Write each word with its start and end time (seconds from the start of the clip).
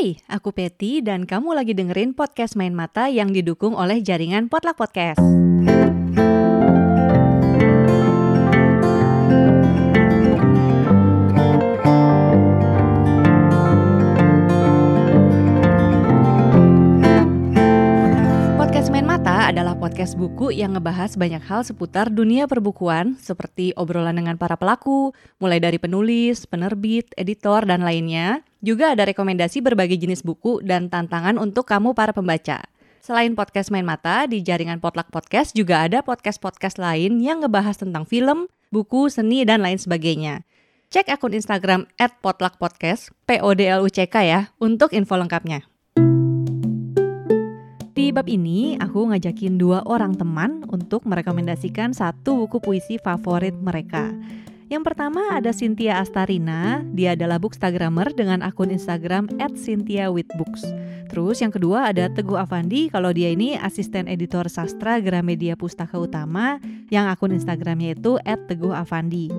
Hai, 0.00 0.16
aku 0.32 0.48
Peti 0.56 1.04
dan 1.04 1.28
kamu 1.28 1.52
lagi 1.52 1.76
dengerin 1.76 2.16
podcast 2.16 2.56
Main 2.56 2.72
Mata 2.72 3.12
yang 3.12 3.36
didukung 3.36 3.76
oleh 3.76 4.00
jaringan 4.00 4.48
Potluck 4.48 4.80
Podcast. 4.80 5.20
Adalah 19.50 19.74
podcast 19.74 20.14
buku 20.14 20.54
yang 20.54 20.78
ngebahas 20.78 21.18
banyak 21.18 21.42
hal 21.42 21.66
seputar 21.66 22.06
dunia 22.06 22.46
perbukuan 22.46 23.18
seperti 23.18 23.74
obrolan 23.74 24.14
dengan 24.14 24.38
para 24.38 24.54
pelaku, 24.54 25.10
mulai 25.42 25.58
dari 25.58 25.74
penulis, 25.74 26.46
penerbit, 26.46 27.10
editor, 27.18 27.66
dan 27.66 27.82
lainnya. 27.82 28.46
Juga 28.62 28.94
ada 28.94 29.10
rekomendasi 29.10 29.58
berbagai 29.58 29.98
jenis 29.98 30.22
buku 30.22 30.62
dan 30.62 30.86
tantangan 30.86 31.34
untuk 31.34 31.66
kamu 31.66 31.98
para 31.98 32.14
pembaca. 32.14 32.62
Selain 33.02 33.34
podcast 33.34 33.74
Main 33.74 33.82
Mata, 33.82 34.30
di 34.30 34.38
jaringan 34.38 34.78
Potluck 34.78 35.10
Podcast 35.10 35.50
juga 35.58 35.82
ada 35.82 35.98
podcast-podcast 36.06 36.78
lain 36.78 37.18
yang 37.18 37.42
ngebahas 37.42 37.74
tentang 37.74 38.06
film, 38.06 38.46
buku, 38.70 39.10
seni, 39.10 39.42
dan 39.42 39.66
lain 39.66 39.82
sebagainya. 39.82 40.46
Cek 40.94 41.10
akun 41.10 41.34
Instagram 41.34 41.90
@potluckpodcast, 41.98 43.10
P 43.26 43.42
O 43.42 43.50
D 43.58 43.66
L 43.66 43.82
U 43.82 43.90
C 43.90 44.06
K 44.06 44.14
ya, 44.22 44.54
untuk 44.62 44.94
info 44.94 45.18
lengkapnya. 45.18 45.66
Bab 48.10 48.26
ini, 48.26 48.74
aku 48.82 49.06
ngajakin 49.06 49.54
dua 49.54 49.86
orang 49.86 50.18
teman 50.18 50.66
untuk 50.66 51.06
merekomendasikan 51.06 51.94
satu 51.94 52.44
buku 52.44 52.58
puisi 52.58 52.98
favorit 52.98 53.54
mereka. 53.54 54.10
Yang 54.70 54.82
pertama 54.86 55.34
ada 55.34 55.50
Cynthia 55.50 55.98
Astarina, 55.98 56.86
dia 56.94 57.18
adalah 57.18 57.42
bookstagrammer 57.42 58.14
dengan 58.14 58.42
akun 58.42 58.70
Instagram 58.70 59.26
@cynthiawithbooks. 59.38 60.62
Terus 61.10 61.42
yang 61.42 61.50
kedua 61.50 61.90
ada 61.90 62.06
Teguh 62.06 62.38
Avandi, 62.38 62.86
kalau 62.86 63.10
dia 63.10 63.34
ini 63.34 63.58
asisten 63.58 64.06
editor 64.06 64.46
sastra 64.46 65.02
Gramedia 65.02 65.58
Pustaka 65.58 65.98
Utama 65.98 66.62
yang 66.86 67.10
akun 67.10 67.34
Instagramnya 67.34 67.98
itu 67.98 68.14
@teguhavandi. 68.22 69.34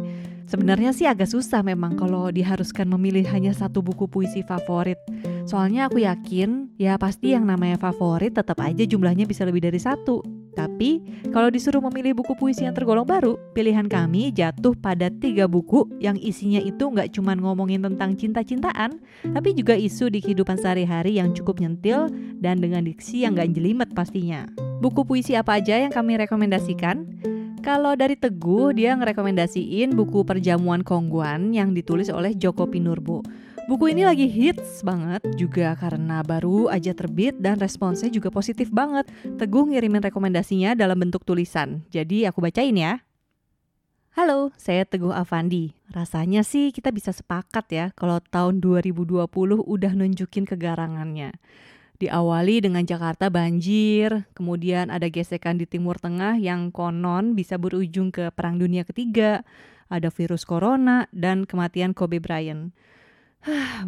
Sebenarnya 0.51 0.91
sih 0.91 1.07
agak 1.07 1.31
susah 1.31 1.63
memang 1.63 1.95
kalau 1.95 2.27
diharuskan 2.27 2.91
memilih 2.91 3.23
hanya 3.31 3.55
satu 3.55 3.79
buku 3.79 4.11
puisi 4.11 4.43
favorit. 4.43 4.99
Soalnya 5.45 5.89
aku 5.89 6.03
yakin 6.03 6.75
ya 6.77 6.97
pasti 7.01 7.33
yang 7.33 7.47
namanya 7.47 7.77
favorit 7.81 8.37
tetap 8.37 8.61
aja 8.61 8.85
jumlahnya 8.85 9.25
bisa 9.25 9.45
lebih 9.45 9.63
dari 9.65 9.81
satu. 9.81 10.21
Tapi 10.51 10.99
kalau 11.31 11.47
disuruh 11.47 11.79
memilih 11.79 12.11
buku 12.19 12.35
puisi 12.35 12.67
yang 12.67 12.75
tergolong 12.75 13.07
baru, 13.07 13.39
pilihan 13.55 13.87
kami 13.87 14.35
jatuh 14.35 14.75
pada 14.75 15.07
tiga 15.07 15.47
buku 15.47 15.87
yang 16.03 16.19
isinya 16.19 16.59
itu 16.59 16.91
nggak 16.91 17.15
cuma 17.15 17.39
ngomongin 17.39 17.79
tentang 17.79 18.19
cinta-cintaan, 18.19 18.99
tapi 19.31 19.55
juga 19.55 19.79
isu 19.79 20.11
di 20.11 20.19
kehidupan 20.19 20.59
sehari-hari 20.59 21.23
yang 21.23 21.31
cukup 21.31 21.63
nyentil 21.63 22.11
dan 22.43 22.59
dengan 22.59 22.83
diksi 22.83 23.23
yang 23.23 23.39
nggak 23.39 23.55
jelimet 23.55 23.89
pastinya. 23.95 24.43
Buku 24.83 25.07
puisi 25.07 25.39
apa 25.39 25.61
aja 25.61 25.79
yang 25.79 25.93
kami 25.93 26.19
rekomendasikan? 26.19 27.07
Kalau 27.61 27.93
dari 27.93 28.17
Teguh, 28.17 28.73
dia 28.73 28.97
ngerekomendasiin 28.97 29.93
buku 29.93 30.25
Perjamuan 30.25 30.81
Kongguan 30.81 31.53
yang 31.53 31.77
ditulis 31.77 32.09
oleh 32.09 32.33
Joko 32.33 32.65
Pinurbo. 32.65 33.21
Buku 33.69 33.93
ini 33.93 34.01
lagi 34.01 34.25
hits 34.25 34.81
banget 34.81 35.21
juga 35.37 35.77
karena 35.77 36.25
baru 36.25 36.65
aja 36.73 36.97
terbit 36.97 37.37
dan 37.37 37.61
responsnya 37.61 38.09
juga 38.09 38.33
positif 38.33 38.73
banget. 38.73 39.05
Teguh 39.37 39.69
ngirimin 39.69 40.01
rekomendasinya 40.01 40.73
dalam 40.73 40.97
bentuk 40.97 41.21
tulisan. 41.21 41.85
Jadi 41.93 42.25
aku 42.25 42.41
bacain 42.41 42.73
ya. 42.73 43.05
Halo, 44.17 44.49
saya 44.57 44.81
Teguh 44.81 45.13
Avandi. 45.13 45.77
Rasanya 45.93 46.41
sih 46.41 46.73
kita 46.73 46.89
bisa 46.89 47.13
sepakat 47.13 47.69
ya 47.69 47.85
kalau 47.93 48.17
tahun 48.17 48.65
2020 48.65 49.29
udah 49.61 49.91
nunjukin 49.93 50.49
kegarangannya. 50.49 51.37
Diawali 52.01 52.65
dengan 52.65 52.81
Jakarta 52.81 53.29
banjir, 53.29 54.25
kemudian 54.33 54.89
ada 54.89 55.05
gesekan 55.05 55.61
di 55.61 55.69
Timur 55.69 56.01
Tengah 56.01 56.33
yang 56.41 56.73
konon 56.73 57.37
bisa 57.37 57.61
berujung 57.61 58.09
ke 58.09 58.33
Perang 58.33 58.57
Dunia 58.57 58.81
Ketiga, 58.81 59.45
ada 59.85 60.09
virus 60.09 60.49
corona, 60.49 61.05
dan 61.13 61.45
kematian 61.45 61.93
Kobe 61.93 62.17
Bryant. 62.17 62.73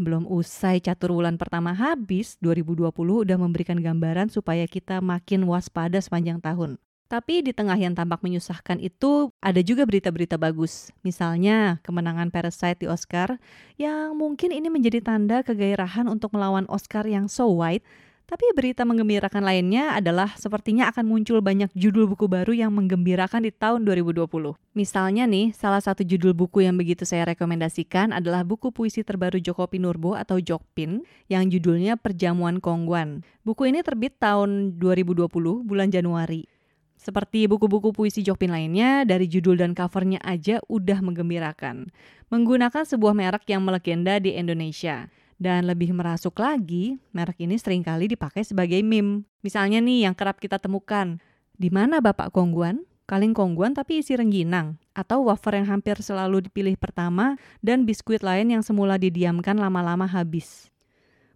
Belum 0.03 0.25
usai 0.25 0.81
catur 0.81 1.13
bulan 1.13 1.37
pertama 1.37 1.73
habis, 1.77 2.41
2020 2.41 2.89
udah 2.95 3.37
memberikan 3.37 3.77
gambaran 3.77 4.33
supaya 4.33 4.65
kita 4.65 4.97
makin 4.99 5.45
waspada 5.45 6.01
sepanjang 6.01 6.41
tahun. 6.41 6.81
Tapi 7.13 7.45
di 7.45 7.53
tengah 7.53 7.77
yang 7.77 7.93
tampak 7.93 8.25
menyusahkan 8.25 8.81
itu 8.81 9.29
ada 9.37 9.61
juga 9.61 9.85
berita-berita 9.85 10.33
bagus. 10.41 10.89
Misalnya 11.05 11.77
kemenangan 11.85 12.33
Parasite 12.33 12.81
di 12.81 12.87
Oscar 12.89 13.37
yang 13.77 14.17
mungkin 14.17 14.49
ini 14.49 14.65
menjadi 14.73 14.97
tanda 15.05 15.45
kegairahan 15.45 16.09
untuk 16.09 16.33
melawan 16.33 16.65
Oscar 16.65 17.05
yang 17.05 17.29
so 17.29 17.53
white. 17.53 17.85
Tapi 18.23 18.55
berita 18.55 18.87
menggembirakan 18.87 19.43
lainnya 19.43 19.99
adalah 19.99 20.31
sepertinya 20.39 20.87
akan 20.89 21.03
muncul 21.03 21.43
banyak 21.43 21.67
judul 21.75 22.07
buku 22.07 22.31
baru 22.31 22.55
yang 22.55 22.71
menggembirakan 22.71 23.43
di 23.43 23.51
tahun 23.51 23.83
2020. 23.83 24.25
Misalnya 24.71 25.27
nih, 25.27 25.51
salah 25.51 25.83
satu 25.83 26.07
judul 26.07 26.31
buku 26.31 26.63
yang 26.63 26.79
begitu 26.79 27.03
saya 27.03 27.27
rekomendasikan 27.35 28.15
adalah 28.15 28.47
buku 28.47 28.71
puisi 28.71 29.03
terbaru 29.03 29.43
Joko 29.43 29.67
Pinurbo 29.67 30.15
atau 30.15 30.39
Jokpin 30.39 31.03
yang 31.27 31.51
judulnya 31.51 31.99
Perjamuan 31.99 32.63
Kongguan. 32.63 33.27
Buku 33.43 33.67
ini 33.67 33.83
terbit 33.83 34.15
tahun 34.15 34.79
2020 34.79 35.27
bulan 35.67 35.91
Januari. 35.91 36.47
Seperti 36.95 37.51
buku-buku 37.51 37.91
puisi 37.91 38.23
Jokpin 38.23 38.55
lainnya, 38.55 39.03
dari 39.03 39.27
judul 39.27 39.59
dan 39.59 39.75
covernya 39.75 40.23
aja 40.23 40.63
udah 40.71 41.03
menggembirakan. 41.03 41.91
Menggunakan 42.31 42.87
sebuah 42.87 43.11
merek 43.11 43.51
yang 43.51 43.67
melegenda 43.67 44.23
di 44.23 44.31
Indonesia. 44.39 45.11
Dan 45.41 45.65
lebih 45.69 45.91
merasuk 45.93 46.37
lagi, 46.39 46.97
merek 47.11 47.41
ini 47.43 47.57
sering 47.57 47.81
kali 47.81 48.09
dipakai 48.09 48.45
sebagai 48.45 48.79
meme. 48.85 49.25
Misalnya 49.41 49.81
nih 49.81 50.07
yang 50.09 50.15
kerap 50.15 50.39
kita 50.39 50.57
temukan. 50.57 51.19
Di 51.53 51.69
mana 51.69 52.01
Bapak 52.01 52.33
Kongguan? 52.33 52.85
Kaleng 53.03 53.35
kongguan 53.35 53.75
tapi 53.75 53.99
isi 53.99 54.15
rengginang. 54.15 54.79
Atau 54.95 55.27
wafer 55.27 55.59
yang 55.59 55.67
hampir 55.67 55.99
selalu 55.99 56.47
dipilih 56.47 56.79
pertama 56.79 57.35
dan 57.59 57.83
biskuit 57.83 58.23
lain 58.23 58.47
yang 58.55 58.63
semula 58.63 58.95
didiamkan 58.95 59.59
lama-lama 59.59 60.07
habis. 60.07 60.71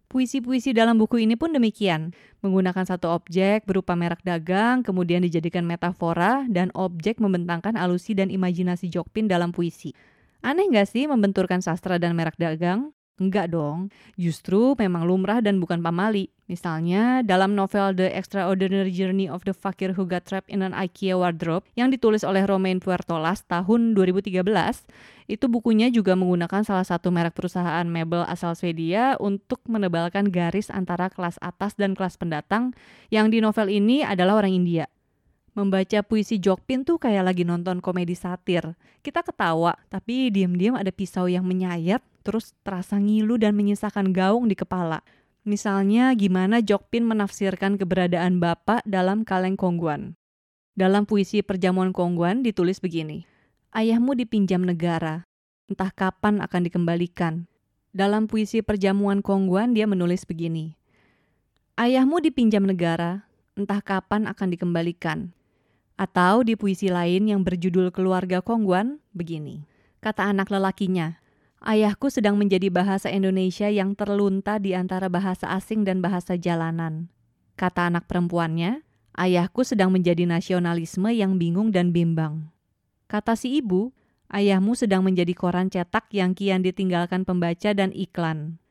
Puisi-puisi 0.08 0.72
dalam 0.72 0.96
buku 0.96 1.20
ini 1.20 1.36
pun 1.36 1.52
demikian, 1.52 2.16
menggunakan 2.40 2.80
satu 2.88 3.12
objek 3.12 3.68
berupa 3.68 3.92
merek 3.92 4.24
dagang, 4.24 4.80
kemudian 4.80 5.20
dijadikan 5.20 5.68
metafora, 5.68 6.48
dan 6.48 6.72
objek 6.72 7.20
membentangkan 7.20 7.76
alusi 7.76 8.16
dan 8.16 8.32
imajinasi 8.32 8.88
Jokpin 8.88 9.28
dalam 9.28 9.52
puisi. 9.52 9.92
Aneh 10.40 10.64
nggak 10.64 10.88
sih 10.88 11.04
membenturkan 11.04 11.60
sastra 11.60 12.00
dan 12.00 12.16
merek 12.16 12.40
dagang? 12.40 12.96
Enggak 13.18 13.50
dong, 13.50 13.90
justru 14.14 14.78
memang 14.78 15.02
lumrah 15.02 15.42
dan 15.42 15.58
bukan 15.58 15.82
pamali. 15.82 16.30
Misalnya, 16.46 17.20
dalam 17.26 17.58
novel 17.58 17.92
The 17.98 18.14
Extraordinary 18.14 18.94
Journey 18.94 19.26
of 19.26 19.42
the 19.42 19.50
Fakir 19.50 19.92
Who 19.98 20.06
Got 20.06 20.24
Trapped 20.30 20.46
in 20.46 20.62
an 20.62 20.70
IKEA 20.70 21.18
Wardrobe 21.18 21.66
yang 21.74 21.90
ditulis 21.90 22.22
oleh 22.22 22.46
Romain 22.46 22.78
Puertolas 22.78 23.42
tahun 23.50 23.98
2013, 23.98 24.38
itu 25.26 25.44
bukunya 25.50 25.90
juga 25.90 26.14
menggunakan 26.14 26.62
salah 26.62 26.86
satu 26.86 27.10
merek 27.10 27.34
perusahaan 27.34 27.84
mebel 27.84 28.22
asal 28.24 28.54
Swedia 28.54 29.18
untuk 29.18 29.60
menebalkan 29.66 30.30
garis 30.30 30.70
antara 30.70 31.10
kelas 31.10 31.42
atas 31.42 31.74
dan 31.74 31.98
kelas 31.98 32.16
pendatang 32.16 32.72
yang 33.10 33.34
di 33.34 33.42
novel 33.42 33.66
ini 33.66 34.06
adalah 34.06 34.40
orang 34.40 34.56
India. 34.56 34.86
Membaca 35.58 36.06
puisi 36.06 36.38
Jokpin 36.38 36.86
tuh 36.86 37.02
kayak 37.02 37.34
lagi 37.34 37.42
nonton 37.42 37.82
komedi 37.82 38.14
satir. 38.14 38.78
Kita 39.02 39.26
ketawa, 39.26 39.74
tapi 39.90 40.30
diam-diam 40.30 40.78
ada 40.78 40.94
pisau 40.94 41.26
yang 41.26 41.42
menyayat, 41.42 41.98
terus 42.28 42.52
terasa 42.60 43.00
ngilu 43.00 43.40
dan 43.40 43.56
menyisakan 43.56 44.12
gaung 44.12 44.52
di 44.52 44.52
kepala. 44.52 45.00
Misalnya 45.48 46.12
gimana 46.12 46.60
Jokpin 46.60 47.08
menafsirkan 47.08 47.80
keberadaan 47.80 48.36
Bapak 48.36 48.84
dalam 48.84 49.24
kaleng 49.24 49.56
Kongguan. 49.56 50.12
Dalam 50.76 51.08
puisi 51.08 51.40
Perjamuan 51.40 51.96
Kongguan 51.96 52.44
ditulis 52.44 52.84
begini, 52.84 53.24
Ayahmu 53.72 54.12
dipinjam 54.12 54.60
negara, 54.60 55.24
entah 55.72 55.88
kapan 55.88 56.44
akan 56.44 56.68
dikembalikan. 56.68 57.48
Dalam 57.96 58.28
puisi 58.28 58.60
Perjamuan 58.60 59.24
Kongguan 59.24 59.72
dia 59.72 59.88
menulis 59.88 60.28
begini, 60.28 60.76
Ayahmu 61.80 62.20
dipinjam 62.20 62.68
negara, 62.68 63.24
entah 63.56 63.80
kapan 63.80 64.28
akan 64.28 64.52
dikembalikan. 64.52 65.32
Atau 65.96 66.44
di 66.44 66.60
puisi 66.60 66.92
lain 66.92 67.24
yang 67.24 67.40
berjudul 67.40 67.88
Keluarga 67.88 68.44
Kongguan, 68.44 69.00
begini. 69.16 69.64
Kata 70.04 70.30
anak 70.30 70.52
lelakinya, 70.52 71.18
Ayahku 71.58 72.06
sedang 72.06 72.38
menjadi 72.38 72.70
bahasa 72.70 73.10
Indonesia 73.10 73.66
yang 73.66 73.98
terlunta 73.98 74.62
di 74.62 74.78
antara 74.78 75.10
bahasa 75.10 75.50
asing 75.50 75.82
dan 75.82 75.98
bahasa 75.98 76.38
jalanan. 76.38 77.10
Kata 77.58 77.90
anak 77.90 78.06
perempuannya, 78.06 78.86
ayahku 79.18 79.66
sedang 79.66 79.90
menjadi 79.90 80.22
nasionalisme 80.22 81.10
yang 81.10 81.34
bingung 81.34 81.74
dan 81.74 81.90
bimbang. 81.90 82.46
Kata 83.10 83.34
si 83.34 83.58
ibu, 83.58 83.90
ayahmu 84.30 84.78
sedang 84.78 85.02
menjadi 85.02 85.34
koran 85.34 85.66
cetak 85.66 86.06
yang 86.14 86.38
kian 86.38 86.62
ditinggalkan 86.62 87.26
pembaca 87.26 87.74
dan 87.74 87.90
iklan. 87.90 88.62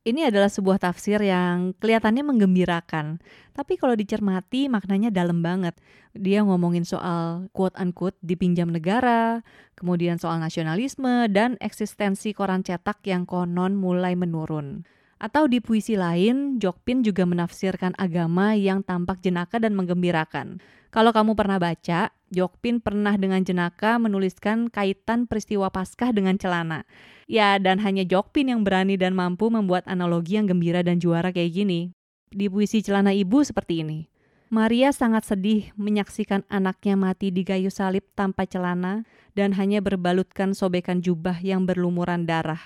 Ini 0.00 0.32
adalah 0.32 0.48
sebuah 0.48 0.80
tafsir 0.80 1.20
yang 1.20 1.76
kelihatannya 1.76 2.24
menggembirakan, 2.24 3.20
tapi 3.52 3.76
kalau 3.76 3.92
dicermati 3.92 4.64
maknanya 4.72 5.12
dalam 5.12 5.44
banget. 5.44 5.76
Dia 6.16 6.40
ngomongin 6.40 6.88
soal 6.88 7.52
quote-unquote 7.52 8.16
dipinjam 8.24 8.72
negara, 8.72 9.44
kemudian 9.76 10.16
soal 10.16 10.40
nasionalisme, 10.40 11.28
dan 11.28 11.60
eksistensi 11.60 12.32
koran 12.32 12.64
cetak 12.64 13.04
yang 13.04 13.28
konon 13.28 13.76
mulai 13.76 14.16
menurun. 14.16 14.88
Atau 15.20 15.52
di 15.52 15.60
puisi 15.60 16.00
lain, 16.00 16.56
Jokpin 16.56 17.04
juga 17.04 17.28
menafsirkan 17.28 17.92
agama 18.00 18.56
yang 18.56 18.80
tampak 18.80 19.20
jenaka 19.20 19.60
dan 19.60 19.76
menggembirakan. 19.76 20.64
Kalau 20.88 21.12
kamu 21.12 21.36
pernah 21.36 21.60
baca, 21.60 22.08
Jokpin 22.30 22.78
pernah 22.78 23.18
dengan 23.18 23.42
jenaka 23.42 23.98
menuliskan 23.98 24.70
kaitan 24.70 25.26
peristiwa 25.26 25.66
Paskah 25.66 26.14
dengan 26.14 26.38
celana. 26.38 26.86
Ya, 27.26 27.58
dan 27.58 27.82
hanya 27.82 28.06
Jokpin 28.06 28.54
yang 28.54 28.62
berani 28.62 28.94
dan 28.94 29.18
mampu 29.18 29.50
membuat 29.50 29.82
analogi 29.90 30.38
yang 30.38 30.46
gembira 30.46 30.86
dan 30.86 31.02
juara 31.02 31.34
kayak 31.34 31.50
gini. 31.50 31.90
Di 32.30 32.46
puisi 32.46 32.86
celana 32.86 33.10
ibu 33.10 33.42
seperti 33.42 33.82
ini. 33.82 34.06
Maria 34.50 34.90
sangat 34.90 35.26
sedih 35.30 35.70
menyaksikan 35.78 36.42
anaknya 36.50 36.98
mati 36.98 37.30
di 37.30 37.46
kayu 37.46 37.70
salib 37.70 38.02
tanpa 38.18 38.46
celana 38.50 39.06
dan 39.34 39.54
hanya 39.54 39.78
berbalutkan 39.78 40.58
sobekan 40.58 41.02
jubah 41.02 41.38
yang 41.38 41.66
berlumuran 41.66 42.26
darah. 42.26 42.58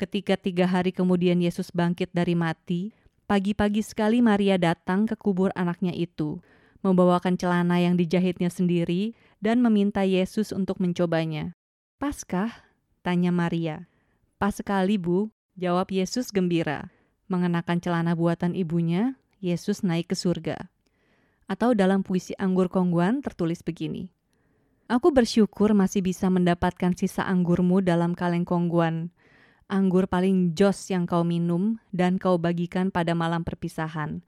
Ketika 0.00 0.36
tiga 0.40 0.68
hari 0.68 0.92
kemudian 0.96 1.40
Yesus 1.40 1.72
bangkit 1.72 2.12
dari 2.12 2.32
mati, 2.32 2.92
pagi-pagi 3.28 3.80
sekali 3.80 4.20
Maria 4.20 4.56
datang 4.56 5.08
ke 5.08 5.16
kubur 5.16 5.52
anaknya 5.56 5.92
itu, 5.92 6.40
membawakan 6.86 7.34
celana 7.34 7.82
yang 7.82 7.98
dijahitnya 7.98 8.46
sendiri 8.46 9.18
dan 9.42 9.58
meminta 9.58 10.06
Yesus 10.06 10.54
untuk 10.54 10.78
mencobanya. 10.78 11.50
Paskah? 11.98 12.54
Tanya 13.02 13.34
Maria. 13.34 13.90
Pas 14.38 14.54
sekali, 14.54 14.94
Bu, 14.94 15.34
jawab 15.58 15.90
Yesus 15.90 16.30
gembira. 16.30 16.94
Mengenakan 17.26 17.82
celana 17.82 18.14
buatan 18.14 18.54
ibunya, 18.54 19.18
Yesus 19.42 19.82
naik 19.82 20.14
ke 20.14 20.16
surga. 20.16 20.70
Atau 21.50 21.74
dalam 21.74 22.06
puisi 22.06 22.38
Anggur 22.38 22.70
Kongguan 22.70 23.18
tertulis 23.18 23.66
begini. 23.66 24.14
Aku 24.86 25.10
bersyukur 25.10 25.74
masih 25.74 25.98
bisa 25.98 26.30
mendapatkan 26.30 26.94
sisa 26.94 27.26
anggurmu 27.26 27.82
dalam 27.82 28.14
kaleng 28.14 28.46
kongguan. 28.46 29.10
Anggur 29.66 30.06
paling 30.06 30.54
jos 30.54 30.78
yang 30.94 31.10
kau 31.10 31.26
minum 31.26 31.82
dan 31.90 32.22
kau 32.22 32.38
bagikan 32.38 32.94
pada 32.94 33.10
malam 33.18 33.42
perpisahan. 33.42 34.22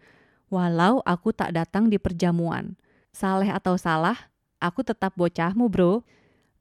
Walau 0.49 1.05
aku 1.05 1.37
tak 1.37 1.53
datang 1.53 1.93
di 1.93 2.01
perjamuan. 2.01 2.77
Saleh 3.13 3.53
atau 3.53 3.77
salah, 3.77 4.33
aku 4.61 4.81
tetap 4.81 5.13
bocahmu 5.17 5.69
bro. 5.69 6.01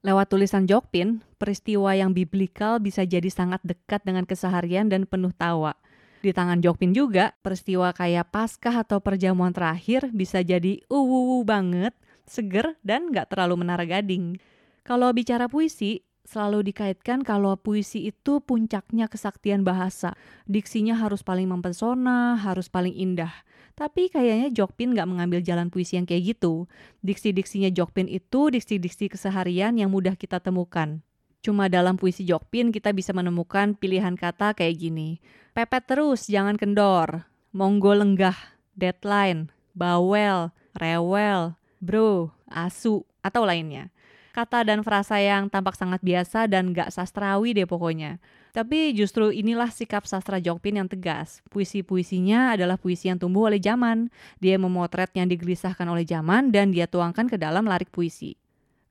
Lewat 0.04 0.32
tulisan 0.32 0.68
Jokpin, 0.68 1.24
peristiwa 1.36 1.92
yang 1.96 2.16
biblikal 2.16 2.80
bisa 2.80 3.04
jadi 3.04 3.28
sangat 3.28 3.60
dekat 3.64 4.04
dengan 4.04 4.24
keseharian 4.24 4.88
dan 4.88 5.04
penuh 5.04 5.32
tawa. 5.36 5.76
Di 6.24 6.32
tangan 6.32 6.60
Jokpin 6.64 6.92
juga, 6.96 7.36
peristiwa 7.44 7.94
kayak 7.94 8.32
Paskah 8.34 8.84
atau 8.84 8.98
perjamuan 9.00 9.52
terakhir 9.54 10.10
bisa 10.12 10.42
jadi 10.42 10.82
uwu 10.90 11.44
banget, 11.46 11.94
seger, 12.26 12.76
dan 12.84 13.12
nggak 13.14 13.32
terlalu 13.32 13.64
menara 13.64 13.86
gading. 13.86 14.40
Kalau 14.88 15.12
bicara 15.12 15.52
puisi, 15.52 16.07
selalu 16.28 16.68
dikaitkan 16.70 17.24
kalau 17.24 17.56
puisi 17.56 18.12
itu 18.12 18.44
puncaknya 18.44 19.08
kesaktian 19.08 19.64
bahasa. 19.64 20.12
Diksinya 20.44 21.00
harus 21.00 21.24
paling 21.24 21.48
mempesona, 21.48 22.36
harus 22.36 22.68
paling 22.68 22.92
indah. 22.92 23.32
Tapi 23.80 24.12
kayaknya 24.12 24.52
Jokpin 24.52 24.92
nggak 24.92 25.08
mengambil 25.08 25.40
jalan 25.40 25.72
puisi 25.72 25.96
yang 25.96 26.04
kayak 26.04 26.36
gitu. 26.36 26.68
Diksi-diksinya 27.00 27.72
Jokpin 27.72 28.12
itu 28.12 28.52
diksi-diksi 28.52 29.08
keseharian 29.08 29.80
yang 29.80 29.88
mudah 29.88 30.20
kita 30.20 30.44
temukan. 30.44 31.00
Cuma 31.40 31.72
dalam 31.72 31.96
puisi 31.96 32.28
Jokpin 32.28 32.76
kita 32.76 32.92
bisa 32.92 33.16
menemukan 33.16 33.78
pilihan 33.78 34.20
kata 34.20 34.52
kayak 34.58 34.84
gini. 34.84 35.24
Pepet 35.56 35.88
terus, 35.88 36.28
jangan 36.28 36.60
kendor. 36.60 37.24
Monggo 37.56 37.96
lenggah, 37.96 38.36
deadline, 38.76 39.54
bawel, 39.72 40.52
rewel, 40.76 41.56
bro, 41.80 42.34
asu, 42.50 43.06
atau 43.22 43.46
lainnya. 43.46 43.94
Kata 44.38 44.62
dan 44.62 44.86
frasa 44.86 45.18
yang 45.18 45.50
tampak 45.50 45.74
sangat 45.74 45.98
biasa 46.06 46.46
dan 46.46 46.70
gak 46.70 46.94
sastrawi 46.94 47.58
deh 47.58 47.66
pokoknya. 47.66 48.22
Tapi 48.54 48.94
justru 48.94 49.34
inilah 49.34 49.74
sikap 49.74 50.06
sastra 50.06 50.38
Jokpin 50.38 50.78
yang 50.78 50.86
tegas. 50.86 51.42
Puisi-puisinya 51.50 52.54
adalah 52.54 52.78
puisi 52.78 53.10
yang 53.10 53.18
tumbuh 53.18 53.50
oleh 53.50 53.58
zaman. 53.58 54.14
Dia 54.38 54.62
memotret 54.62 55.10
yang 55.18 55.26
digelisahkan 55.26 55.90
oleh 55.90 56.06
zaman 56.06 56.54
dan 56.54 56.70
dia 56.70 56.86
tuangkan 56.86 57.26
ke 57.26 57.42
dalam 57.42 57.66
larik 57.66 57.90
puisi. 57.90 58.38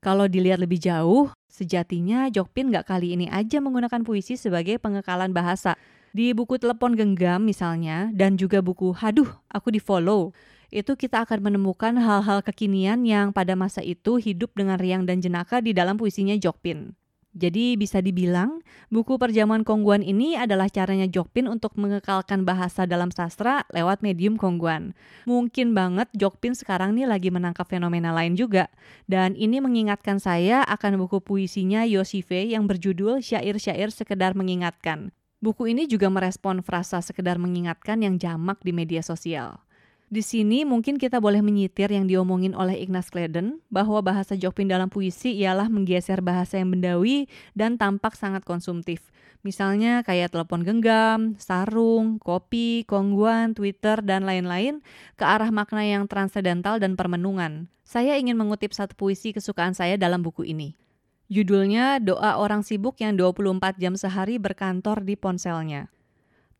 Kalau 0.03 0.27
dilihat 0.27 0.59
lebih 0.59 0.83
jauh, 0.83 1.31
sejatinya 1.47 2.27
Jokpin 2.27 2.67
gak 2.67 2.91
kali 2.91 3.15
ini 3.15 3.31
aja 3.31 3.63
menggunakan 3.63 4.03
puisi 4.03 4.35
sebagai 4.35 4.75
pengekalan 4.83 5.31
bahasa, 5.31 5.79
di 6.11 6.35
buku 6.35 6.59
telepon 6.59 6.91
genggam 6.91 7.47
misalnya, 7.47 8.11
dan 8.11 8.35
juga 8.35 8.59
buku 8.59 8.91
Haduh, 8.91 9.31
aku 9.47 9.71
di 9.71 9.79
follow, 9.79 10.35
itu 10.69 10.99
kita 10.99 11.23
akan 11.23 11.51
menemukan 11.51 11.95
hal-hal 11.95 12.43
kekinian 12.43 13.07
yang 13.07 13.31
pada 13.31 13.55
masa 13.55 13.79
itu 13.79 14.19
hidup 14.19 14.51
dengan 14.55 14.75
riang 14.75 15.07
dan 15.07 15.23
jenaka 15.23 15.63
di 15.63 15.71
dalam 15.71 15.95
puisinya 15.95 16.35
Jokpin. 16.35 16.95
Jadi 17.37 17.77
bisa 17.77 18.01
dibilang, 18.01 18.65
buku 18.89 19.21
Perjamuan 19.21 19.61
Kongguan 19.61 20.01
ini 20.01 20.33
adalah 20.33 20.73
caranya 20.73 21.05
Jokpin 21.05 21.45
untuk 21.45 21.77
mengekalkan 21.77 22.49
bahasa 22.49 22.89
dalam 22.89 23.13
sastra 23.13 23.61
lewat 23.69 24.01
medium 24.01 24.41
Kongguan. 24.41 24.97
Mungkin 25.29 25.77
banget 25.77 26.09
Jokpin 26.17 26.57
sekarang 26.57 26.97
nih 26.97 27.05
lagi 27.05 27.29
menangkap 27.29 27.69
fenomena 27.69 28.09
lain 28.09 28.33
juga. 28.33 28.73
Dan 29.05 29.37
ini 29.37 29.61
mengingatkan 29.61 30.17
saya 30.17 30.65
akan 30.65 30.97
buku 30.97 31.21
puisinya 31.21 31.85
Yosife 31.85 32.41
yang 32.41 32.65
berjudul 32.65 33.21
Syair-syair 33.21 33.93
sekedar 33.93 34.33
mengingatkan. 34.33 35.13
Buku 35.37 35.69
ini 35.69 35.85
juga 35.85 36.09
merespon 36.09 36.65
frasa 36.65 36.97
sekedar 37.05 37.37
mengingatkan 37.37 38.01
yang 38.01 38.17
jamak 38.17 38.57
di 38.65 38.73
media 38.73 39.05
sosial. 39.05 39.66
Di 40.07 40.23
sini 40.23 40.63
mungkin 40.63 40.95
kita 40.95 41.19
boleh 41.19 41.43
menyitir 41.43 41.91
yang 41.91 42.07
diomongin 42.07 42.55
oleh 42.55 42.79
Ignaz 42.79 43.11
Kleden 43.11 43.59
bahwa 43.67 43.99
bahasa 43.99 44.39
Jokpin 44.39 44.71
dalam 44.71 44.87
puisi 44.87 45.35
ialah 45.35 45.67
menggeser 45.67 46.23
bahasa 46.23 46.55
yang 46.55 46.71
bendawi 46.71 47.27
dan 47.59 47.75
tampak 47.75 48.15
sangat 48.15 48.47
konsumtif. 48.47 49.11
Misalnya 49.43 50.07
kayak 50.07 50.31
telepon 50.31 50.63
genggam, 50.63 51.35
sarung, 51.35 52.23
kopi, 52.23 52.87
kongguan, 52.87 53.51
Twitter, 53.51 53.99
dan 53.99 54.23
lain-lain 54.23 54.79
ke 55.19 55.27
arah 55.27 55.51
makna 55.51 55.83
yang 55.83 56.07
transendental 56.07 56.79
dan 56.79 56.95
permenungan. 56.95 57.67
Saya 57.83 58.15
ingin 58.15 58.39
mengutip 58.39 58.71
satu 58.71 58.95
puisi 58.95 59.35
kesukaan 59.35 59.75
saya 59.75 59.99
dalam 59.99 60.23
buku 60.23 60.47
ini. 60.47 60.79
Judulnya 61.27 61.99
Doa 61.99 62.39
Orang 62.39 62.63
Sibuk 62.63 62.95
yang 63.03 63.19
24 63.19 63.75
jam 63.75 63.99
sehari 63.99 64.39
berkantor 64.39 65.03
di 65.03 65.19
ponselnya. 65.19 65.91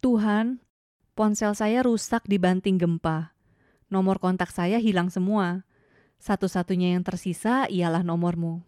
Tuhan, 0.04 0.60
ponsel 1.16 1.56
saya 1.56 1.80
rusak 1.80 2.28
dibanting 2.28 2.76
gempa. 2.76 3.37
Nomor 3.88 4.20
kontak 4.20 4.52
saya 4.52 4.78
hilang 4.78 5.08
semua. 5.08 5.64
Satu-satunya 6.20 6.98
yang 6.98 7.08
tersisa 7.08 7.70
ialah 7.72 8.04
nomormu. 8.04 8.66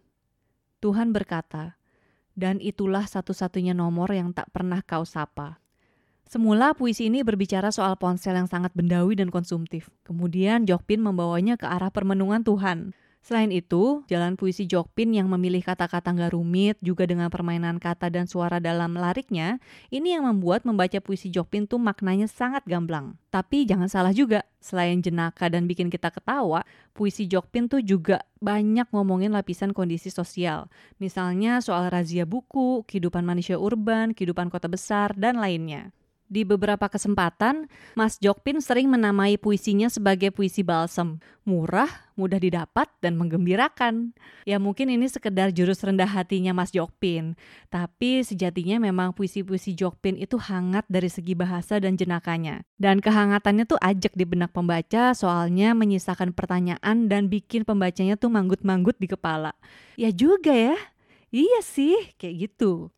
Tuhan 0.80 1.12
berkata, 1.12 1.76
dan 2.40 2.64
itulah 2.64 3.04
satu-satunya 3.04 3.76
nomor 3.76 4.08
yang 4.16 4.32
tak 4.32 4.48
pernah 4.56 4.80
kau 4.80 5.04
sapa. 5.04 5.60
Semula 6.30 6.78
puisi 6.78 7.10
ini 7.10 7.26
berbicara 7.26 7.74
soal 7.74 7.98
ponsel 7.98 8.38
yang 8.38 8.48
sangat 8.48 8.72
bendawi 8.78 9.18
dan 9.18 9.28
konsumtif. 9.28 9.92
Kemudian 10.06 10.64
Jokpin 10.64 11.04
membawanya 11.04 11.60
ke 11.60 11.66
arah 11.66 11.92
permenungan 11.92 12.46
Tuhan. 12.46 12.94
Selain 13.20 13.52
itu, 13.52 14.02
jalan 14.08 14.40
puisi 14.40 14.64
Jokpin 14.64 15.12
yang 15.12 15.28
memilih 15.28 15.60
kata-kata 15.60 16.16
nggak 16.16 16.32
rumit 16.34 16.80
juga 16.80 17.04
dengan 17.04 17.28
permainan 17.28 17.76
kata 17.76 18.08
dan 18.08 18.32
suara 18.32 18.64
dalam 18.64 18.96
lariknya, 18.96 19.60
ini 19.92 20.16
yang 20.16 20.24
membuat 20.24 20.64
membaca 20.64 20.98
puisi 21.04 21.28
Jokpin 21.28 21.68
tuh 21.68 21.84
maknanya 21.84 22.32
sangat 22.32 22.64
gamblang. 22.64 23.20
Tapi 23.28 23.68
jangan 23.68 23.92
salah 23.92 24.16
juga, 24.16 24.48
selain 24.64 25.04
jenaka 25.04 25.52
dan 25.52 25.68
bikin 25.68 25.92
kita 25.92 26.16
ketawa, 26.16 26.64
puisi 26.96 27.28
Jokpin 27.28 27.68
tuh 27.68 27.84
juga 27.84 28.24
banyak 28.40 28.88
ngomongin 28.90 29.36
lapisan 29.36 29.76
kondisi 29.76 30.08
sosial. 30.08 30.72
Misalnya 30.98 31.60
soal 31.60 31.92
razia 31.92 32.24
buku, 32.24 32.88
kehidupan 32.88 33.28
manusia 33.28 33.60
urban, 33.60 34.16
kehidupan 34.16 34.48
kota 34.48 34.72
besar, 34.72 35.12
dan 35.20 35.38
lainnya. 35.38 35.92
Di 36.30 36.46
beberapa 36.46 36.86
kesempatan, 36.86 37.66
Mas 37.98 38.22
Jokpin 38.22 38.62
sering 38.62 38.86
menamai 38.86 39.42
puisinya 39.42 39.90
sebagai 39.90 40.30
puisi 40.30 40.62
balsem. 40.62 41.18
Murah, 41.42 41.90
mudah 42.14 42.38
didapat, 42.38 42.86
dan 43.02 43.18
menggembirakan. 43.18 44.14
Ya 44.46 44.62
mungkin 44.62 44.94
ini 44.94 45.10
sekedar 45.10 45.50
jurus 45.50 45.82
rendah 45.82 46.06
hatinya 46.06 46.54
Mas 46.54 46.70
Jokpin. 46.70 47.34
Tapi 47.74 48.22
sejatinya 48.22 48.78
memang 48.78 49.18
puisi-puisi 49.18 49.74
Jokpin 49.74 50.22
itu 50.22 50.38
hangat 50.38 50.86
dari 50.86 51.10
segi 51.10 51.34
bahasa 51.34 51.82
dan 51.82 51.98
jenakanya. 51.98 52.62
Dan 52.78 53.02
kehangatannya 53.02 53.66
tuh 53.66 53.82
ajak 53.82 54.14
di 54.14 54.30
benak 54.30 54.54
pembaca 54.54 55.18
soalnya 55.18 55.74
menyisakan 55.74 56.38
pertanyaan 56.38 57.10
dan 57.10 57.26
bikin 57.26 57.66
pembacanya 57.66 58.22
tuh 58.22 58.30
manggut-manggut 58.30 59.02
di 59.02 59.10
kepala. 59.10 59.58
Ya 59.98 60.14
juga 60.14 60.54
ya. 60.54 60.78
Iya 61.34 61.66
sih, 61.66 61.98
kayak 62.22 62.54
gitu. 62.54 62.94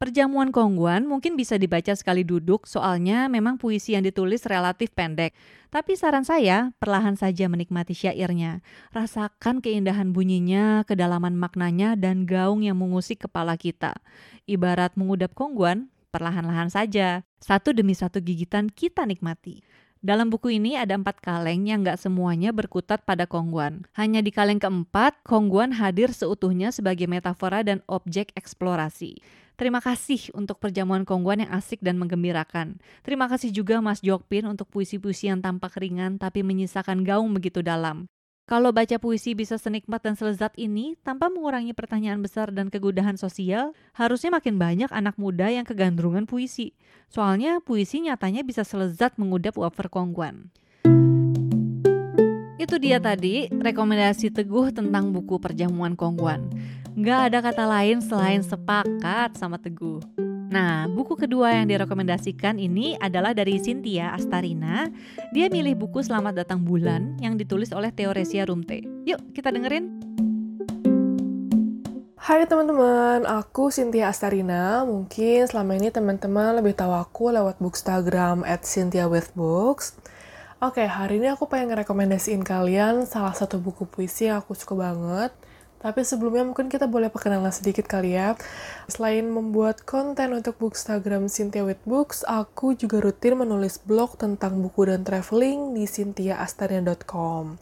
Perjamuan 0.00 0.48
Kongguan 0.48 1.04
mungkin 1.04 1.36
bisa 1.36 1.60
dibaca 1.60 1.92
sekali 1.92 2.24
duduk 2.24 2.64
soalnya 2.64 3.28
memang 3.28 3.60
puisi 3.60 3.92
yang 3.92 4.00
ditulis 4.00 4.48
relatif 4.48 4.88
pendek. 4.96 5.36
Tapi 5.68 5.92
saran 5.92 6.24
saya, 6.24 6.72
perlahan 6.80 7.20
saja 7.20 7.52
menikmati 7.52 7.92
syairnya. 7.92 8.64
Rasakan 8.96 9.60
keindahan 9.60 10.16
bunyinya, 10.16 10.88
kedalaman 10.88 11.36
maknanya, 11.36 12.00
dan 12.00 12.24
gaung 12.24 12.64
yang 12.64 12.80
mengusik 12.80 13.28
kepala 13.28 13.60
kita. 13.60 13.92
Ibarat 14.48 14.96
mengudap 14.96 15.36
Kongguan, 15.36 15.92
perlahan-lahan 16.08 16.72
saja. 16.72 17.20
Satu 17.36 17.76
demi 17.76 17.92
satu 17.92 18.24
gigitan 18.24 18.72
kita 18.72 19.04
nikmati. 19.04 19.60
Dalam 20.00 20.32
buku 20.32 20.56
ini 20.56 20.80
ada 20.80 20.96
empat 20.96 21.20
kaleng 21.20 21.68
yang 21.68 21.84
gak 21.84 22.00
semuanya 22.00 22.56
berkutat 22.56 23.04
pada 23.04 23.28
Kongguan. 23.28 23.84
Hanya 23.92 24.24
di 24.24 24.32
kaleng 24.32 24.56
keempat, 24.56 25.20
Kongguan 25.28 25.76
hadir 25.76 26.08
seutuhnya 26.16 26.72
sebagai 26.72 27.04
metafora 27.04 27.60
dan 27.60 27.84
objek 27.84 28.32
eksplorasi. 28.32 29.20
Terima 29.60 29.84
kasih 29.84 30.32
untuk 30.32 30.56
perjamuan 30.56 31.04
kongguan 31.04 31.44
yang 31.44 31.52
asik 31.52 31.84
dan 31.84 32.00
menggembirakan. 32.00 32.80
Terima 33.04 33.28
kasih 33.28 33.52
juga 33.52 33.84
Mas 33.84 34.00
Jokpin 34.00 34.48
untuk 34.48 34.72
puisi-puisi 34.72 35.28
yang 35.28 35.44
tampak 35.44 35.76
ringan 35.76 36.16
tapi 36.16 36.40
menyisakan 36.40 37.04
gaung 37.04 37.28
begitu 37.36 37.60
dalam. 37.60 38.08
Kalau 38.48 38.72
baca 38.72 38.96
puisi 38.96 39.36
bisa 39.36 39.60
senikmat 39.60 40.00
dan 40.00 40.16
selezat 40.16 40.56
ini 40.56 40.96
tanpa 41.04 41.28
mengurangi 41.28 41.76
pertanyaan 41.76 42.24
besar 42.24 42.48
dan 42.56 42.72
kegudahan 42.72 43.20
sosial, 43.20 43.76
harusnya 43.92 44.32
makin 44.32 44.56
banyak 44.56 44.88
anak 44.88 45.20
muda 45.20 45.52
yang 45.52 45.68
kegandrungan 45.68 46.24
puisi. 46.24 46.72
Soalnya 47.12 47.60
puisi 47.60 48.00
nyatanya 48.00 48.40
bisa 48.40 48.64
selezat 48.64 49.20
mengudap 49.20 49.60
wafer 49.60 49.92
kongguan. 49.92 50.48
Itu 52.56 52.80
dia 52.80 52.96
tadi 52.96 53.52
rekomendasi 53.52 54.32
Teguh 54.32 54.72
tentang 54.72 55.12
buku 55.12 55.36
Perjamuan 55.36 55.96
Kongguan. 55.96 56.48
Nggak 57.00 57.32
ada 57.32 57.38
kata 57.40 57.64
lain 57.64 58.04
selain 58.04 58.44
sepakat 58.44 59.32
sama 59.32 59.56
Teguh. 59.56 60.04
Nah, 60.52 60.84
buku 60.84 61.16
kedua 61.16 61.56
yang 61.56 61.64
direkomendasikan 61.64 62.60
ini 62.60 62.92
adalah 63.00 63.32
dari 63.32 63.56
Cynthia 63.56 64.12
Astarina. 64.12 64.84
Dia 65.32 65.48
milih 65.48 65.80
buku 65.80 66.04
Selamat 66.04 66.44
Datang 66.44 66.60
Bulan 66.60 67.16
yang 67.16 67.40
ditulis 67.40 67.72
oleh 67.72 67.88
Theoresia 67.88 68.44
Rumte. 68.44 68.84
Yuk, 69.08 69.32
kita 69.32 69.48
dengerin. 69.48 69.88
Hai 72.20 72.44
teman-teman, 72.44 73.24
aku 73.24 73.72
Cynthia 73.72 74.12
Astarina. 74.12 74.84
Mungkin 74.84 75.48
selama 75.48 75.80
ini 75.80 75.88
teman-teman 75.88 76.60
lebih 76.60 76.76
tahu 76.76 76.92
aku 76.92 77.32
lewat 77.32 77.64
bookstagram 77.64 78.44
at 78.44 78.68
Cynthia 78.68 79.08
with 79.08 79.32
Books. 79.32 79.96
Oke, 80.60 80.84
hari 80.84 81.16
ini 81.16 81.32
aku 81.32 81.48
pengen 81.48 81.72
ngerekomendasiin 81.72 82.44
kalian 82.44 83.08
salah 83.08 83.32
satu 83.32 83.56
buku 83.56 83.88
puisi 83.88 84.28
yang 84.28 84.44
aku 84.44 84.52
suka 84.52 84.76
banget. 84.76 85.32
Tapi 85.80 86.04
sebelumnya 86.04 86.44
mungkin 86.44 86.68
kita 86.68 86.84
boleh 86.84 87.08
perkenalan 87.08 87.48
sedikit 87.48 87.88
kali 87.88 88.12
ya. 88.12 88.36
Selain 88.84 89.24
membuat 89.24 89.80
konten 89.88 90.36
untuk 90.36 90.60
Bookstagram 90.60 91.32
Cynthia 91.32 91.64
with 91.64 91.80
Books, 91.88 92.20
aku 92.28 92.76
juga 92.76 93.00
rutin 93.00 93.40
menulis 93.40 93.80
blog 93.80 94.20
tentang 94.20 94.60
buku 94.60 94.92
dan 94.92 95.08
traveling 95.08 95.72
di 95.72 95.88
cynthiaastarina.com. 95.88 97.56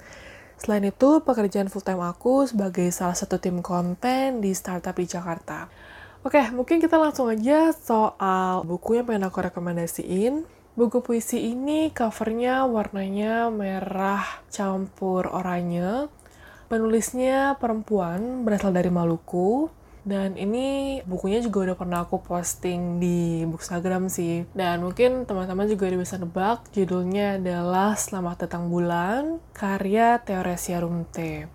Selain 0.59 0.83
itu, 0.83 1.23
pekerjaan 1.23 1.71
full-time 1.71 2.03
aku 2.03 2.51
sebagai 2.51 2.91
salah 2.91 3.15
satu 3.15 3.39
tim 3.39 3.63
konten 3.63 4.43
di 4.43 4.51
startup 4.51 4.99
di 4.99 5.07
Jakarta. 5.07 5.71
Oke, 6.27 6.43
mungkin 6.51 6.83
kita 6.83 6.99
langsung 6.99 7.31
aja 7.31 7.71
soal 7.71 8.67
buku 8.67 8.99
yang 8.99 9.07
pengen 9.07 9.31
aku 9.31 9.39
rekomendasiin. 9.39 10.43
Buku 10.75 11.07
puisi 11.07 11.55
ini 11.55 11.95
covernya 11.95 12.67
warnanya 12.67 13.51
merah 13.55 14.27
campur 14.51 15.31
oranye 15.31 16.11
Penulisnya 16.69 17.57
perempuan, 17.57 18.45
berasal 18.45 18.77
dari 18.77 18.93
Maluku. 18.93 19.73
Dan 20.05 20.37
ini 20.37 21.01
bukunya 21.05 21.41
juga 21.41 21.69
udah 21.69 21.77
pernah 21.81 21.99
aku 22.05 22.21
posting 22.21 23.01
di 23.01 23.49
Bookstagram 23.49 24.13
sih. 24.13 24.45
Dan 24.53 24.85
mungkin 24.85 25.25
teman-teman 25.25 25.65
juga 25.65 25.89
udah 25.89 26.01
bisa 26.01 26.21
nebak, 26.21 26.69
judulnya 26.77 27.41
adalah 27.41 27.97
Selamat 27.97 28.45
Datang 28.45 28.69
Bulan, 28.69 29.41
karya 29.57 30.21
Theoresia 30.21 30.85
Rumte. 30.85 31.49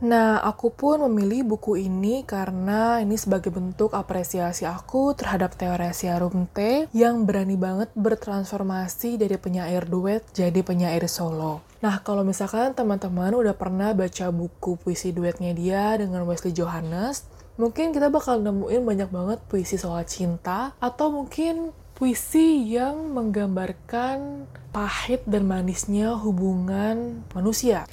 Nah, 0.00 0.38
aku 0.38 0.70
pun 0.70 1.02
memilih 1.02 1.44
buku 1.44 1.76
ini 1.76 2.22
karena 2.22 3.04
ini 3.04 3.20
sebagai 3.20 3.52
bentuk 3.52 3.92
apresiasi 3.92 4.64
aku 4.70 5.18
terhadap 5.18 5.58
Theoresia 5.58 6.14
Rumte 6.16 6.86
yang 6.94 7.26
berani 7.26 7.58
banget 7.58 7.90
bertransformasi 7.98 9.18
dari 9.18 9.34
penyair 9.34 9.84
duet 9.84 10.24
jadi 10.30 10.62
penyair 10.62 11.04
solo. 11.10 11.69
Nah, 11.80 11.96
kalau 12.04 12.20
misalkan 12.28 12.76
teman-teman 12.76 13.32
udah 13.32 13.56
pernah 13.56 13.96
baca 13.96 14.28
buku 14.28 14.76
puisi 14.76 15.16
duetnya 15.16 15.56
dia 15.56 15.96
dengan 15.96 16.28
Wesley 16.28 16.52
Johannes, 16.52 17.24
mungkin 17.56 17.96
kita 17.96 18.12
bakal 18.12 18.44
nemuin 18.44 18.84
banyak 18.84 19.08
banget 19.08 19.40
puisi 19.48 19.80
soal 19.80 20.04
cinta 20.04 20.76
atau 20.76 21.08
mungkin 21.08 21.72
puisi 21.96 22.68
yang 22.68 23.16
menggambarkan 23.16 24.44
pahit 24.76 25.24
dan 25.24 25.48
manisnya 25.48 26.20
hubungan 26.20 27.24
manusia. 27.32 27.88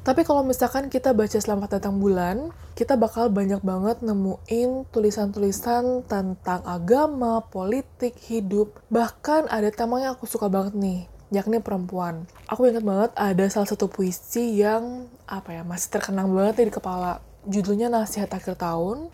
Tapi 0.00 0.24
kalau 0.24 0.40
misalkan 0.40 0.88
kita 0.88 1.12
baca 1.12 1.36
Selamat 1.36 1.76
Datang 1.76 2.00
Bulan, 2.00 2.52
kita 2.72 2.96
bakal 2.96 3.28
banyak 3.28 3.60
banget 3.60 4.00
nemuin 4.00 4.88
tulisan-tulisan 4.88 6.08
tentang 6.08 6.60
agama, 6.64 7.44
politik, 7.48 8.16
hidup. 8.24 8.80
Bahkan 8.88 9.52
ada 9.52 9.68
tema 9.68 10.00
yang 10.00 10.16
aku 10.16 10.24
suka 10.24 10.48
banget 10.48 10.72
nih, 10.72 11.00
yakni 11.30 11.62
perempuan. 11.62 12.26
Aku 12.46 12.66
ingat 12.66 12.82
banget 12.82 13.10
ada 13.18 13.46
salah 13.50 13.66
satu 13.70 13.86
puisi 13.86 14.58
yang 14.58 15.06
apa 15.30 15.56
ya 15.56 15.62
masih 15.62 15.88
terkenang 15.94 16.30
banget 16.30 16.66
di 16.66 16.74
kepala. 16.74 17.22
Judulnya 17.48 17.88
Nasihat 17.88 18.28
Akhir 18.28 18.54
Tahun. 18.54 19.08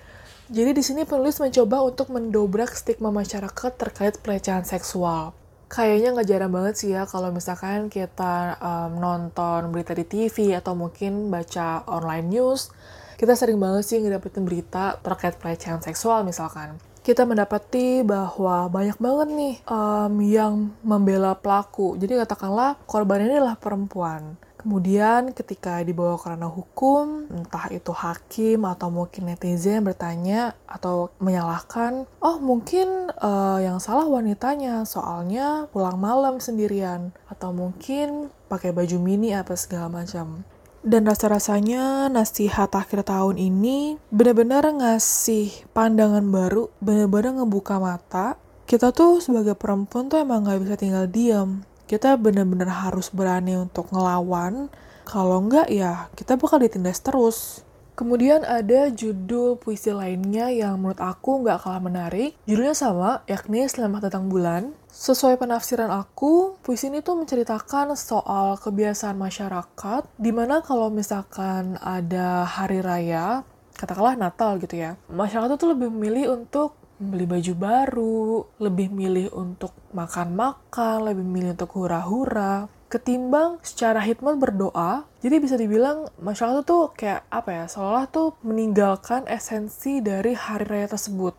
Jadi 0.51 0.71
di 0.75 0.83
sini 0.83 1.07
penulis 1.07 1.39
mencoba 1.39 1.87
untuk 1.87 2.11
mendobrak 2.11 2.75
stigma 2.75 3.15
masyarakat 3.15 3.73
terkait 3.79 4.19
pelecehan 4.23 4.67
seksual 4.67 5.35
kayaknya 5.67 6.15
nggak 6.15 6.29
jarang 6.31 6.53
banget 6.55 6.75
sih 6.79 6.91
ya 6.95 7.11
kalau 7.11 7.35
misalkan 7.35 7.91
kita 7.91 8.55
um, 8.63 9.03
nonton 9.03 9.75
berita 9.75 9.93
di 9.99 10.07
TV 10.07 10.55
atau 10.55 10.79
mungkin 10.79 11.29
baca 11.29 11.83
online 11.91 12.31
news, 12.31 12.71
kita 13.19 13.35
sering 13.35 13.59
banget 13.59 13.83
sih 13.83 13.99
ngedapetin 13.99 14.47
berita 14.47 14.99
terkait 15.03 15.35
pelecehan 15.43 15.83
seksual 15.83 16.23
misalkan. 16.23 16.79
Kita 17.07 17.23
mendapati 17.23 18.03
bahwa 18.03 18.67
banyak 18.67 18.99
banget 18.99 19.29
nih 19.31 19.55
um, 19.71 20.15
yang 20.27 20.75
membela 20.83 21.39
pelaku. 21.39 21.95
Jadi 21.95 22.19
katakanlah 22.19 22.75
korban 22.83 23.23
ini 23.23 23.39
adalah 23.39 23.55
perempuan. 23.55 24.35
Kemudian 24.59 25.31
ketika 25.31 25.79
dibawa 25.87 26.19
ke 26.19 26.27
ranah 26.27 26.51
hukum, 26.51 27.31
entah 27.31 27.71
itu 27.71 27.95
hakim 27.95 28.67
atau 28.67 28.91
mungkin 28.91 29.31
netizen 29.31 29.87
bertanya 29.87 30.59
atau 30.67 31.15
menyalahkan, 31.23 32.11
oh 32.19 32.43
mungkin 32.43 33.15
uh, 33.23 33.63
yang 33.63 33.79
salah 33.79 34.11
wanitanya 34.11 34.83
soalnya 34.83 35.71
pulang 35.71 36.03
malam 36.03 36.43
sendirian 36.43 37.15
atau 37.31 37.55
mungkin 37.55 38.35
pakai 38.51 38.75
baju 38.75 38.99
mini 38.99 39.31
apa 39.31 39.55
segala 39.55 39.87
macam. 39.87 40.43
Dan 40.87 41.03
rasa-rasanya 41.03 42.07
nasihat 42.07 42.71
akhir 42.71 43.11
tahun 43.11 43.43
ini 43.43 43.99
benar-benar 44.15 44.71
ngasih 44.71 45.67
pandangan 45.75 46.23
baru, 46.31 46.71
benar-benar 46.79 47.43
ngebuka 47.43 47.83
mata. 47.83 48.39
Kita 48.71 48.95
tuh 48.95 49.19
sebagai 49.19 49.59
perempuan 49.59 50.07
tuh 50.07 50.23
emang 50.23 50.47
gak 50.47 50.63
bisa 50.63 50.79
tinggal 50.79 51.11
diam 51.11 51.67
kita 51.87 52.19
benar-benar 52.19 52.67
harus 52.91 53.15
berani 53.15 53.55
untuk 53.55 53.95
ngelawan. 53.95 54.69
Kalau 55.07 55.39
enggak 55.39 55.71
ya 55.71 56.11
kita 56.19 56.35
bakal 56.35 56.59
ditindas 56.59 56.99
terus. 56.99 57.63
Kemudian 57.97 58.45
ada 58.45 58.93
judul 58.93 59.57
puisi 59.57 59.89
lainnya 59.89 60.53
yang 60.53 60.77
menurut 60.77 61.01
aku 61.01 61.41
nggak 61.41 61.65
kalah 61.65 61.81
menarik. 61.81 62.37
Judulnya 62.45 62.77
sama, 62.77 63.25
yakni 63.25 63.65
Selamat 63.73 64.13
Datang 64.13 64.29
Bulan. 64.29 64.77
Sesuai 64.93 65.41
penafsiran 65.41 65.89
aku, 65.89 66.61
puisi 66.61 66.93
ini 66.93 67.01
tuh 67.01 67.17
menceritakan 67.17 67.97
soal 67.97 68.61
kebiasaan 68.61 69.17
masyarakat, 69.17 70.13
di 70.21 70.29
mana 70.29 70.61
kalau 70.61 70.93
misalkan 70.93 71.81
ada 71.81 72.45
hari 72.45 72.85
raya, 72.85 73.49
katakanlah 73.81 74.29
Natal 74.29 74.61
gitu 74.61 74.77
ya, 74.77 75.01
masyarakat 75.09 75.57
tuh 75.57 75.73
lebih 75.73 75.89
memilih 75.89 76.37
untuk 76.37 76.77
beli 77.01 77.25
baju 77.25 77.53
baru, 77.57 78.45
lebih 78.61 78.93
milih 78.93 79.33
untuk 79.33 79.73
makan-makan, 79.97 81.13
lebih 81.13 81.25
milih 81.25 81.57
untuk 81.57 81.73
hura-hura, 81.77 82.69
ketimbang 82.87 83.59
secara 83.67 83.99
hikmat 84.03 84.39
berdoa. 84.39 85.05
Jadi 85.23 85.37
bisa 85.43 85.59
dibilang 85.59 86.07
masyarakat 86.23 86.63
tuh 86.63 86.95
kayak 86.95 87.27
apa 87.31 87.51
ya, 87.51 87.65
seolah 87.67 88.07
tuh 88.11 88.39
meninggalkan 88.47 89.27
esensi 89.27 89.99
dari 89.99 90.39
hari 90.39 90.65
raya 90.67 90.89
tersebut. 90.91 91.35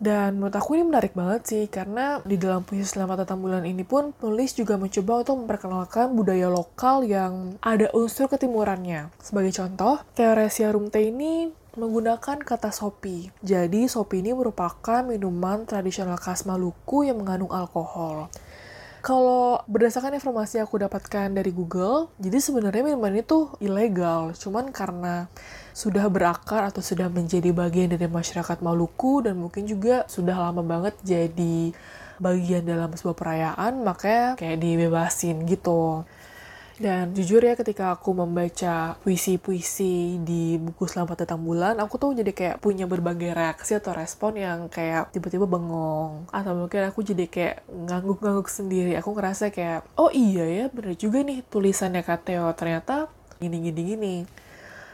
Dan 0.00 0.40
menurut 0.40 0.56
aku 0.56 0.80
ini 0.80 0.88
menarik 0.88 1.12
banget 1.12 1.44
sih, 1.44 1.64
karena 1.68 2.24
di 2.24 2.40
dalam 2.40 2.64
puisi 2.64 2.88
Selamat 2.88 3.28
Datang 3.28 3.44
Bulan 3.44 3.68
ini 3.68 3.84
pun 3.84 4.16
penulis 4.16 4.56
juga 4.56 4.80
mencoba 4.80 5.20
untuk 5.20 5.44
memperkenalkan 5.44 6.16
budaya 6.16 6.48
lokal 6.48 7.04
yang 7.04 7.60
ada 7.60 7.92
unsur 7.92 8.24
ketimurannya. 8.32 9.12
Sebagai 9.20 9.52
contoh, 9.52 10.00
Theoresia 10.16 10.72
Rumte 10.72 11.04
ini 11.04 11.52
menggunakan 11.76 12.40
kata 12.40 12.72
sopi. 12.72 13.28
Jadi, 13.44 13.92
sopi 13.92 14.24
ini 14.24 14.32
merupakan 14.32 15.04
minuman 15.04 15.68
tradisional 15.68 16.16
khas 16.16 16.48
Maluku 16.48 17.04
yang 17.04 17.20
mengandung 17.20 17.52
alkohol. 17.52 18.32
Kalau 19.00 19.64
berdasarkan 19.64 20.12
informasi 20.20 20.60
yang 20.60 20.68
aku 20.68 20.76
dapatkan 20.84 21.32
dari 21.32 21.48
Google, 21.56 22.12
jadi 22.20 22.36
sebenarnya 22.36 22.84
minuman 22.84 23.16
itu 23.16 23.48
ilegal, 23.56 24.36
cuman 24.36 24.68
karena 24.76 25.24
sudah 25.72 26.04
berakar 26.12 26.68
atau 26.68 26.84
sudah 26.84 27.08
menjadi 27.08 27.48
bagian 27.48 27.96
dari 27.96 28.04
masyarakat 28.04 28.60
Maluku 28.60 29.24
dan 29.24 29.40
mungkin 29.40 29.64
juga 29.64 30.04
sudah 30.04 30.36
lama 30.36 30.60
banget 30.60 30.92
jadi 31.00 31.72
bagian 32.20 32.68
dalam 32.68 32.92
sebuah 32.92 33.16
perayaan, 33.16 33.80
makanya 33.80 34.36
kayak 34.36 34.60
dibebasin 34.60 35.48
gitu. 35.48 36.04
Dan 36.80 37.12
jujur 37.12 37.44
ya 37.44 37.52
ketika 37.60 37.92
aku 37.92 38.16
membaca 38.16 38.96
puisi-puisi 39.04 40.16
di 40.24 40.56
buku 40.56 40.88
Selamat 40.88 41.28
Datang 41.28 41.44
Bulan, 41.44 41.76
aku 41.76 42.00
tuh 42.00 42.16
jadi 42.16 42.32
kayak 42.32 42.56
punya 42.64 42.88
berbagai 42.88 43.36
reaksi 43.36 43.76
atau 43.76 43.92
respon 43.92 44.40
yang 44.40 44.72
kayak 44.72 45.12
tiba-tiba 45.12 45.44
bengong. 45.44 46.24
Atau 46.32 46.56
mungkin 46.56 46.88
aku 46.88 47.04
jadi 47.04 47.28
kayak 47.28 47.68
ngangguk-ngangguk 47.68 48.48
sendiri. 48.48 48.96
Aku 48.96 49.12
ngerasa 49.12 49.52
kayak, 49.52 49.84
oh 50.00 50.08
iya 50.08 50.48
ya 50.48 50.64
bener 50.72 50.96
juga 50.96 51.20
nih 51.20 51.44
tulisannya 51.52 52.00
Kak 52.00 52.24
Theo. 52.24 52.48
Ternyata 52.56 53.12
gini-gini-gini. 53.44 54.24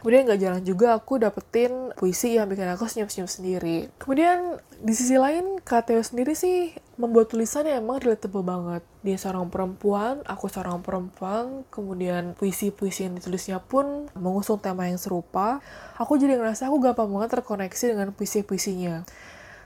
Kemudian 0.07 0.23
gak 0.23 0.39
jarang 0.39 0.63
juga 0.63 0.95
aku 0.95 1.19
dapetin 1.19 1.91
puisi 1.99 2.39
yang 2.39 2.47
bikin 2.47 2.71
aku 2.71 2.87
senyum-senyum 2.87 3.27
sendiri. 3.27 3.91
Kemudian 3.99 4.55
di 4.79 4.95
sisi 4.95 5.19
lain 5.19 5.59
Theo 5.67 5.99
sendiri 5.99 6.31
sih 6.39 6.71
membuat 6.95 7.35
tulisan 7.35 7.67
yang 7.67 7.83
emang 7.83 7.99
relatable 7.99 8.47
banget. 8.47 8.87
Dia 9.03 9.19
seorang 9.19 9.51
perempuan, 9.51 10.23
aku 10.23 10.47
seorang 10.47 10.79
perempuan, 10.87 11.67
kemudian 11.75 12.39
puisi-puisi 12.39 13.11
yang 13.11 13.19
ditulisnya 13.19 13.59
pun 13.59 14.07
mengusung 14.15 14.63
tema 14.63 14.87
yang 14.87 14.95
serupa. 14.95 15.59
Aku 15.99 16.15
jadi 16.15 16.39
ngerasa 16.39 16.71
aku 16.71 16.79
gampang 16.79 17.11
banget 17.11 17.43
terkoneksi 17.43 17.99
dengan 17.99 18.15
puisi-puisinya 18.15 19.03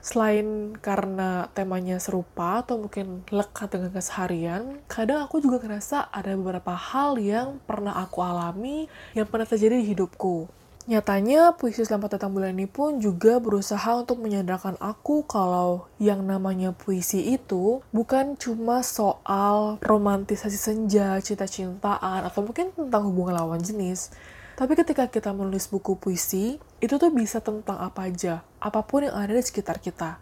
selain 0.01 0.73
karena 0.81 1.47
temanya 1.53 2.01
serupa 2.01 2.65
atau 2.65 2.81
mungkin 2.81 3.21
lekat 3.29 3.77
dengan 3.77 3.93
keseharian, 3.93 4.81
kadang 4.89 5.23
aku 5.23 5.39
juga 5.39 5.61
ngerasa 5.61 6.09
ada 6.09 6.33
beberapa 6.33 6.73
hal 6.73 7.21
yang 7.21 7.61
pernah 7.63 7.95
aku 8.01 8.25
alami, 8.25 8.89
yang 9.13 9.29
pernah 9.29 9.45
terjadi 9.45 9.77
di 9.77 9.93
hidupku. 9.93 10.49
Nyatanya, 10.89 11.53
puisi 11.61 11.85
Selamat 11.85 12.17
Datang 12.17 12.33
Bulan 12.33 12.57
ini 12.57 12.65
pun 12.65 12.97
juga 12.97 13.37
berusaha 13.37 14.01
untuk 14.01 14.17
menyadarkan 14.17 14.81
aku 14.81 15.21
kalau 15.29 15.85
yang 16.01 16.25
namanya 16.25 16.73
puisi 16.73 17.37
itu 17.37 17.85
bukan 17.93 18.33
cuma 18.33 18.81
soal 18.81 19.77
romantisasi 19.85 20.57
senja, 20.57 21.21
cinta-cintaan, 21.21 22.25
atau 22.25 22.41
mungkin 22.41 22.73
tentang 22.73 23.05
hubungan 23.05 23.37
lawan 23.37 23.61
jenis, 23.61 24.09
tapi 24.59 24.73
ketika 24.79 25.07
kita 25.07 25.31
menulis 25.31 25.67
buku 25.71 25.97
puisi, 25.97 26.59
itu 26.81 26.95
tuh 26.97 27.11
bisa 27.13 27.39
tentang 27.39 27.77
apa 27.79 28.07
aja, 28.07 28.45
apa 28.59 28.81
pun 28.83 29.05
yang 29.05 29.15
ada 29.15 29.31
di 29.31 29.43
sekitar 29.43 29.79
kita. 29.79 30.17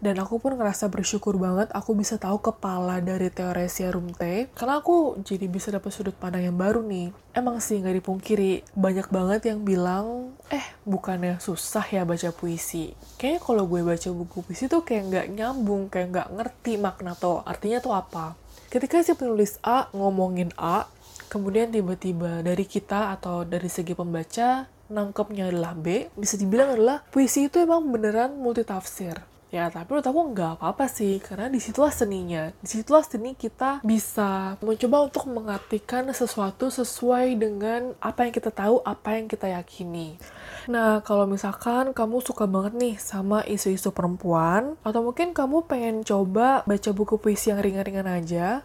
Dan 0.00 0.16
aku 0.16 0.40
pun 0.40 0.56
ngerasa 0.56 0.88
bersyukur 0.88 1.36
banget 1.36 1.68
aku 1.76 1.92
bisa 1.92 2.16
tahu 2.16 2.40
kepala 2.40 3.04
dari 3.04 3.28
Teoresia 3.28 3.92
Rumte, 3.92 4.48
karena 4.56 4.80
aku 4.80 5.20
jadi 5.20 5.44
bisa 5.44 5.68
dapat 5.68 5.92
sudut 5.92 6.16
pandang 6.16 6.48
yang 6.48 6.56
baru 6.56 6.80
nih. 6.80 7.12
Emang 7.36 7.60
sih 7.60 7.76
nggak 7.76 8.00
dipungkiri, 8.00 8.64
banyak 8.72 9.12
banget 9.12 9.52
yang 9.52 9.60
bilang, 9.60 10.32
eh 10.48 10.64
bukannya 10.88 11.36
susah 11.36 11.84
ya 11.84 12.08
baca 12.08 12.32
puisi. 12.32 12.96
Kayaknya 13.20 13.40
kalau 13.44 13.68
gue 13.68 13.84
baca 13.84 14.08
buku 14.08 14.40
puisi 14.40 14.72
tuh 14.72 14.88
kayak 14.88 15.04
nggak 15.12 15.26
nyambung, 15.36 15.92
kayak 15.92 16.16
nggak 16.16 16.28
ngerti 16.32 16.80
makna 16.80 17.12
tuh, 17.12 17.44
artinya 17.44 17.84
tuh 17.84 17.92
apa. 17.92 18.40
Ketika 18.72 19.04
si 19.04 19.12
penulis 19.12 19.60
A 19.60 19.92
ngomongin 19.92 20.48
A, 20.56 20.88
kemudian 21.30 21.70
tiba-tiba 21.70 22.42
dari 22.42 22.66
kita 22.66 23.14
atau 23.14 23.46
dari 23.46 23.70
segi 23.70 23.94
pembaca 23.94 24.66
nangkepnya 24.90 25.54
adalah 25.54 25.78
B, 25.78 26.10
bisa 26.18 26.34
dibilang 26.34 26.74
adalah 26.74 27.06
puisi 27.14 27.46
itu 27.46 27.62
emang 27.62 27.86
beneran 27.88 28.34
multitafsir. 28.34 29.22
Ya, 29.50 29.66
tapi 29.66 29.90
menurut 29.90 30.06
aku 30.06 30.20
nggak 30.30 30.52
apa-apa 30.62 30.86
sih, 30.86 31.18
karena 31.18 31.50
di 31.50 31.58
situlah 31.58 31.90
seninya. 31.90 32.54
Di 32.62 32.70
situlah 32.70 33.02
seni 33.02 33.34
kita 33.34 33.82
bisa 33.82 34.54
mencoba 34.62 35.10
untuk 35.10 35.26
mengartikan 35.26 36.06
sesuatu 36.14 36.70
sesuai 36.70 37.34
dengan 37.34 37.98
apa 37.98 38.30
yang 38.30 38.34
kita 38.34 38.54
tahu, 38.54 38.78
apa 38.86 39.18
yang 39.18 39.26
kita 39.26 39.50
yakini. 39.50 40.22
Nah, 40.70 41.02
kalau 41.02 41.26
misalkan 41.26 41.90
kamu 41.90 42.22
suka 42.22 42.46
banget 42.46 42.78
nih 42.78 42.94
sama 43.02 43.42
isu-isu 43.42 43.90
perempuan, 43.90 44.78
atau 44.86 45.02
mungkin 45.02 45.34
kamu 45.34 45.66
pengen 45.66 46.06
coba 46.06 46.62
baca 46.62 46.90
buku 46.94 47.18
puisi 47.18 47.50
yang 47.50 47.58
ringan-ringan 47.58 48.06
aja, 48.06 48.62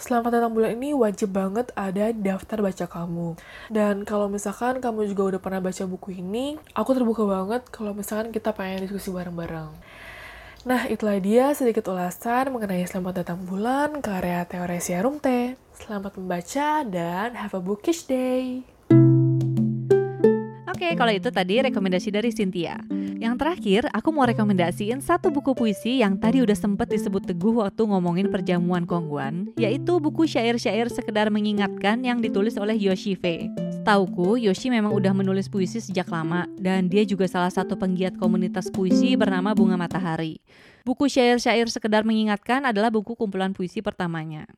Selamat 0.00 0.32
datang 0.32 0.56
bulan 0.56 0.80
ini 0.80 0.96
wajib 0.96 1.36
banget 1.36 1.76
ada 1.76 2.08
daftar 2.16 2.64
baca 2.64 2.88
kamu. 2.88 3.36
Dan 3.68 4.08
kalau 4.08 4.32
misalkan 4.32 4.80
kamu 4.80 5.12
juga 5.12 5.36
udah 5.36 5.40
pernah 5.44 5.60
baca 5.60 5.84
buku 5.84 6.24
ini, 6.24 6.56
aku 6.72 6.96
terbuka 6.96 7.28
banget 7.28 7.68
kalau 7.68 7.92
misalkan 7.92 8.32
kita 8.32 8.56
pengen 8.56 8.88
diskusi 8.88 9.12
bareng-bareng. 9.12 9.68
Nah, 10.64 10.88
itulah 10.88 11.20
dia 11.20 11.52
sedikit 11.52 11.84
ulasan 11.92 12.48
mengenai 12.48 12.88
Selamat 12.88 13.20
Datang 13.20 13.44
Bulan 13.44 14.00
karya 14.00 14.40
Teoresia 14.48 15.04
Rumte. 15.04 15.60
Selamat 15.76 16.16
membaca 16.16 16.80
dan 16.88 17.36
have 17.36 17.52
a 17.52 17.60
bookish 17.60 18.08
day. 18.08 18.64
Oke, 20.80 20.96
kalau 20.96 21.12
itu 21.12 21.28
tadi 21.28 21.60
rekomendasi 21.60 22.08
dari 22.08 22.32
Cynthia. 22.32 22.80
Yang 23.20 23.36
terakhir, 23.36 23.82
aku 23.92 24.16
mau 24.16 24.24
rekomendasiin 24.24 25.04
satu 25.04 25.28
buku 25.28 25.52
puisi 25.52 26.00
yang 26.00 26.16
tadi 26.16 26.40
udah 26.40 26.56
sempet 26.56 26.88
disebut 26.88 27.28
Teguh 27.28 27.60
waktu 27.60 27.84
ngomongin 27.84 28.32
perjamuan 28.32 28.88
Kongguan, 28.88 29.52
yaitu 29.60 30.00
buku 30.00 30.24
syair-syair 30.24 30.88
sekedar 30.88 31.28
mengingatkan 31.28 32.00
yang 32.00 32.24
ditulis 32.24 32.56
oleh 32.56 32.80
Yoshi 32.80 33.12
Fei. 33.12 33.52
Setauku, 33.76 34.40
Yoshi 34.40 34.72
memang 34.72 34.96
udah 34.96 35.12
menulis 35.12 35.52
puisi 35.52 35.84
sejak 35.84 36.08
lama, 36.08 36.48
dan 36.56 36.88
dia 36.88 37.04
juga 37.04 37.28
salah 37.28 37.52
satu 37.52 37.76
penggiat 37.76 38.16
komunitas 38.16 38.72
puisi 38.72 39.20
bernama 39.20 39.52
Bunga 39.52 39.76
Matahari. 39.76 40.40
Buku 40.88 41.12
syair-syair 41.12 41.68
sekedar 41.68 42.08
mengingatkan 42.08 42.64
adalah 42.64 42.88
buku 42.88 43.20
kumpulan 43.20 43.52
puisi 43.52 43.84
pertamanya 43.84 44.48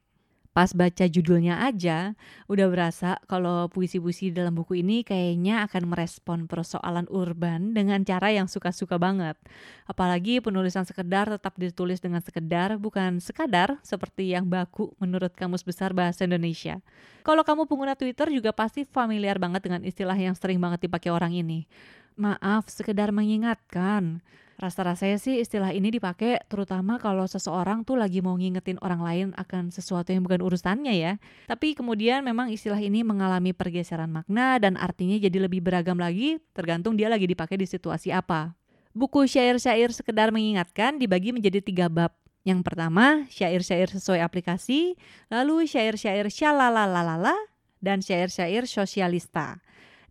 pas 0.53 0.69
baca 0.77 1.09
judulnya 1.09 1.65
aja 1.65 2.13
udah 2.45 2.69
berasa 2.69 3.17
kalau 3.25 3.73
puisi-puisi 3.73 4.29
dalam 4.37 4.53
buku 4.53 4.85
ini 4.85 5.01
kayaknya 5.01 5.65
akan 5.65 5.89
merespon 5.89 6.45
persoalan 6.45 7.09
urban 7.09 7.73
dengan 7.73 8.05
cara 8.05 8.29
yang 8.29 8.45
suka-suka 8.53 9.01
banget. 9.01 9.41
Apalagi 9.89 10.45
penulisan 10.45 10.85
sekedar 10.85 11.33
tetap 11.33 11.57
ditulis 11.57 12.05
dengan 12.05 12.21
sekedar 12.21 12.77
bukan 12.77 13.17
sekadar 13.17 13.81
seperti 13.81 14.37
yang 14.37 14.45
baku 14.45 14.93
menurut 15.01 15.33
Kamus 15.33 15.65
Besar 15.65 15.97
Bahasa 15.97 16.29
Indonesia. 16.29 16.85
Kalau 17.25 17.41
kamu 17.41 17.65
pengguna 17.65 17.97
Twitter 17.97 18.29
juga 18.29 18.53
pasti 18.53 18.85
familiar 18.85 19.41
banget 19.41 19.65
dengan 19.65 19.81
istilah 19.81 20.17
yang 20.21 20.37
sering 20.37 20.61
banget 20.61 20.85
dipakai 20.85 21.09
orang 21.09 21.33
ini. 21.33 21.65
Maaf, 22.13 22.69
sekedar 22.69 23.09
mengingatkan. 23.09 24.21
Rasa-rasanya 24.63 25.19
sih 25.19 25.43
istilah 25.43 25.75
ini 25.75 25.91
dipakai 25.91 26.39
terutama 26.47 26.95
kalau 27.03 27.27
seseorang 27.27 27.83
tuh 27.83 27.99
lagi 27.99 28.23
mau 28.23 28.39
ngingetin 28.39 28.79
orang 28.79 29.03
lain 29.03 29.27
akan 29.35 29.75
sesuatu 29.75 30.15
yang 30.15 30.23
bukan 30.23 30.39
urusannya 30.39 30.95
ya. 30.95 31.19
Tapi 31.51 31.75
kemudian 31.75 32.23
memang 32.23 32.47
istilah 32.47 32.79
ini 32.79 33.03
mengalami 33.03 33.51
pergeseran 33.51 34.07
makna 34.07 34.63
dan 34.63 34.79
artinya 34.79 35.19
jadi 35.19 35.51
lebih 35.51 35.67
beragam 35.67 35.99
lagi 35.99 36.39
tergantung 36.55 36.95
dia 36.95 37.11
lagi 37.11 37.27
dipakai 37.27 37.59
di 37.59 37.67
situasi 37.67 38.15
apa. 38.15 38.55
Buku 38.95 39.27
syair-syair 39.27 39.91
sekedar 39.91 40.31
mengingatkan 40.31 40.95
dibagi 40.95 41.35
menjadi 41.35 41.59
tiga 41.59 41.91
bab. 41.91 42.15
Yang 42.47 42.63
pertama, 42.63 43.27
syair-syair 43.35 43.91
sesuai 43.91 44.23
aplikasi, 44.23 44.95
lalu 45.27 45.67
syair-syair 45.67 46.31
syalalalala, 46.31 47.35
dan 47.83 47.99
syair-syair 47.99 48.71
sosialista. 48.71 49.59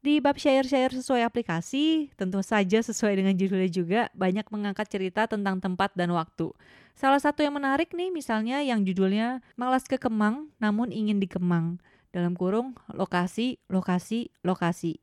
Di 0.01 0.17
bab 0.17 0.33
syair-syair 0.33 0.89
sesuai 0.97 1.21
aplikasi, 1.21 2.09
tentu 2.17 2.41
saja 2.41 2.81
sesuai 2.81 3.21
dengan 3.21 3.37
judulnya 3.37 3.69
juga 3.69 4.01
banyak 4.17 4.49
mengangkat 4.49 4.89
cerita 4.89 5.29
tentang 5.29 5.61
tempat 5.61 5.93
dan 5.93 6.09
waktu. 6.09 6.49
Salah 6.97 7.21
satu 7.21 7.45
yang 7.45 7.53
menarik 7.53 7.93
nih 7.93 8.09
misalnya 8.09 8.65
yang 8.65 8.81
judulnya 8.81 9.45
Malas 9.53 9.85
ke 9.85 10.01
Kemang 10.01 10.49
namun 10.57 10.89
ingin 10.89 11.21
dikemang. 11.21 11.77
Dalam 12.09 12.33
kurung 12.33 12.75
lokasi, 12.89 13.61
lokasi, 13.69 14.33
lokasi. 14.41 14.97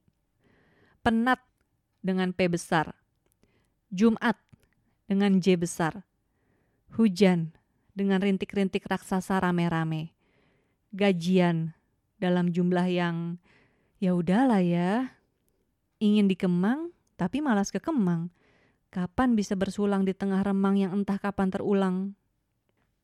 Penat 1.07 1.41
dengan 2.03 2.35
P 2.35 2.51
besar. 2.51 2.99
Jumat 3.95 4.35
dengan 5.07 5.39
J 5.39 5.63
besar. 5.63 6.03
Hujan 6.99 7.55
dengan 7.95 8.19
rintik-rintik 8.19 8.83
raksasa 8.85 9.41
rame-rame. 9.41 10.11
Gajian 10.91 11.79
dalam 12.19 12.51
jumlah 12.51 12.91
yang 12.91 13.39
Ya 13.99 14.15
udahlah 14.15 14.63
ya. 14.63 15.11
Ingin 15.99 16.31
dikemang, 16.31 16.95
tapi 17.19 17.43
malas 17.43 17.75
ke 17.75 17.83
Kemang. 17.83 18.31
Kapan 18.95 19.35
bisa 19.35 19.59
bersulang 19.59 20.07
di 20.07 20.15
tengah 20.15 20.39
remang 20.47 20.79
yang 20.79 20.95
entah 20.95 21.19
kapan 21.19 21.51
terulang? 21.51 22.15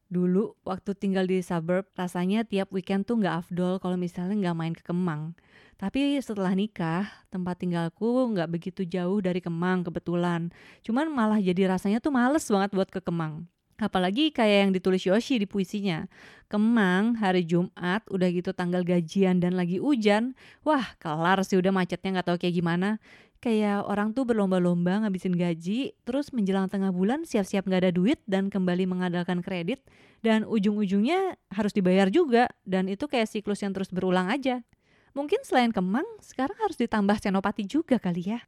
Dulu 0.07 0.55
waktu 0.63 0.95
tinggal 0.95 1.27
di 1.27 1.43
suburb, 1.43 1.91
rasanya 1.99 2.47
tiap 2.47 2.71
weekend 2.71 3.11
tuh 3.11 3.19
nggak 3.19 3.43
afdol 3.43 3.83
kalau 3.83 3.99
misalnya 3.99 4.39
nggak 4.39 4.55
main 4.55 4.75
ke 4.79 4.87
Kemang. 4.87 5.35
Tapi 5.75 6.15
setelah 6.23 6.55
nikah, 6.55 7.11
tempat 7.27 7.59
tinggalku 7.59 8.31
nggak 8.31 8.47
begitu 8.47 8.87
jauh 8.87 9.19
dari 9.19 9.43
Kemang 9.43 9.83
kebetulan. 9.83 10.55
Cuman 10.87 11.11
malah 11.11 11.43
jadi 11.43 11.75
rasanya 11.75 11.99
tuh 11.99 12.15
males 12.15 12.47
banget 12.47 12.71
buat 12.71 12.87
ke 12.95 13.03
Kemang. 13.03 13.51
Apalagi 13.75 14.31
kayak 14.31 14.59
yang 14.69 14.73
ditulis 14.75 15.03
Yoshi 15.03 15.43
di 15.43 15.47
puisinya. 15.51 16.07
Kemang 16.47 17.19
hari 17.19 17.43
Jumat 17.43 18.07
udah 18.07 18.29
gitu 18.31 18.55
tanggal 18.55 18.87
gajian 18.87 19.43
dan 19.43 19.59
lagi 19.59 19.83
hujan. 19.83 20.39
Wah 20.63 20.95
kelar 21.03 21.43
sih 21.43 21.59
udah 21.59 21.75
macetnya 21.75 22.23
gak 22.23 22.31
tahu 22.31 22.37
kayak 22.39 22.55
gimana. 22.55 23.03
Kayak 23.43 23.85
orang 23.85 24.17
tuh 24.17 24.25
berlomba-lomba 24.25 25.05
ngabisin 25.05 25.37
gaji, 25.37 25.93
terus 26.09 26.33
menjelang 26.33 26.65
tengah 26.71 26.89
bulan 26.95 27.29
siap-siap 27.29 27.69
gak 27.69 27.85
ada 27.85 27.93
duit 27.93 28.17
dan 28.25 28.49
kembali 28.49 28.89
mengandalkan 28.89 29.45
kredit. 29.45 29.85
Dan 30.25 30.49
ujung-ujungnya 30.49 31.37
harus 31.53 31.77
dibayar 31.77 32.09
juga. 32.09 32.49
Dan 32.65 32.89
itu 32.89 33.05
kayak 33.05 33.29
siklus 33.29 33.61
yang 33.61 33.77
terus 33.77 33.93
berulang 33.93 34.33
aja. 34.33 34.65
Mungkin 35.13 35.45
selain 35.45 35.71
Kemang, 35.71 36.07
sekarang 36.25 36.57
harus 36.59 36.75
ditambah 36.81 37.21
Senopati 37.21 37.69
juga 37.69 38.01
kali 38.01 38.33
ya. 38.33 38.41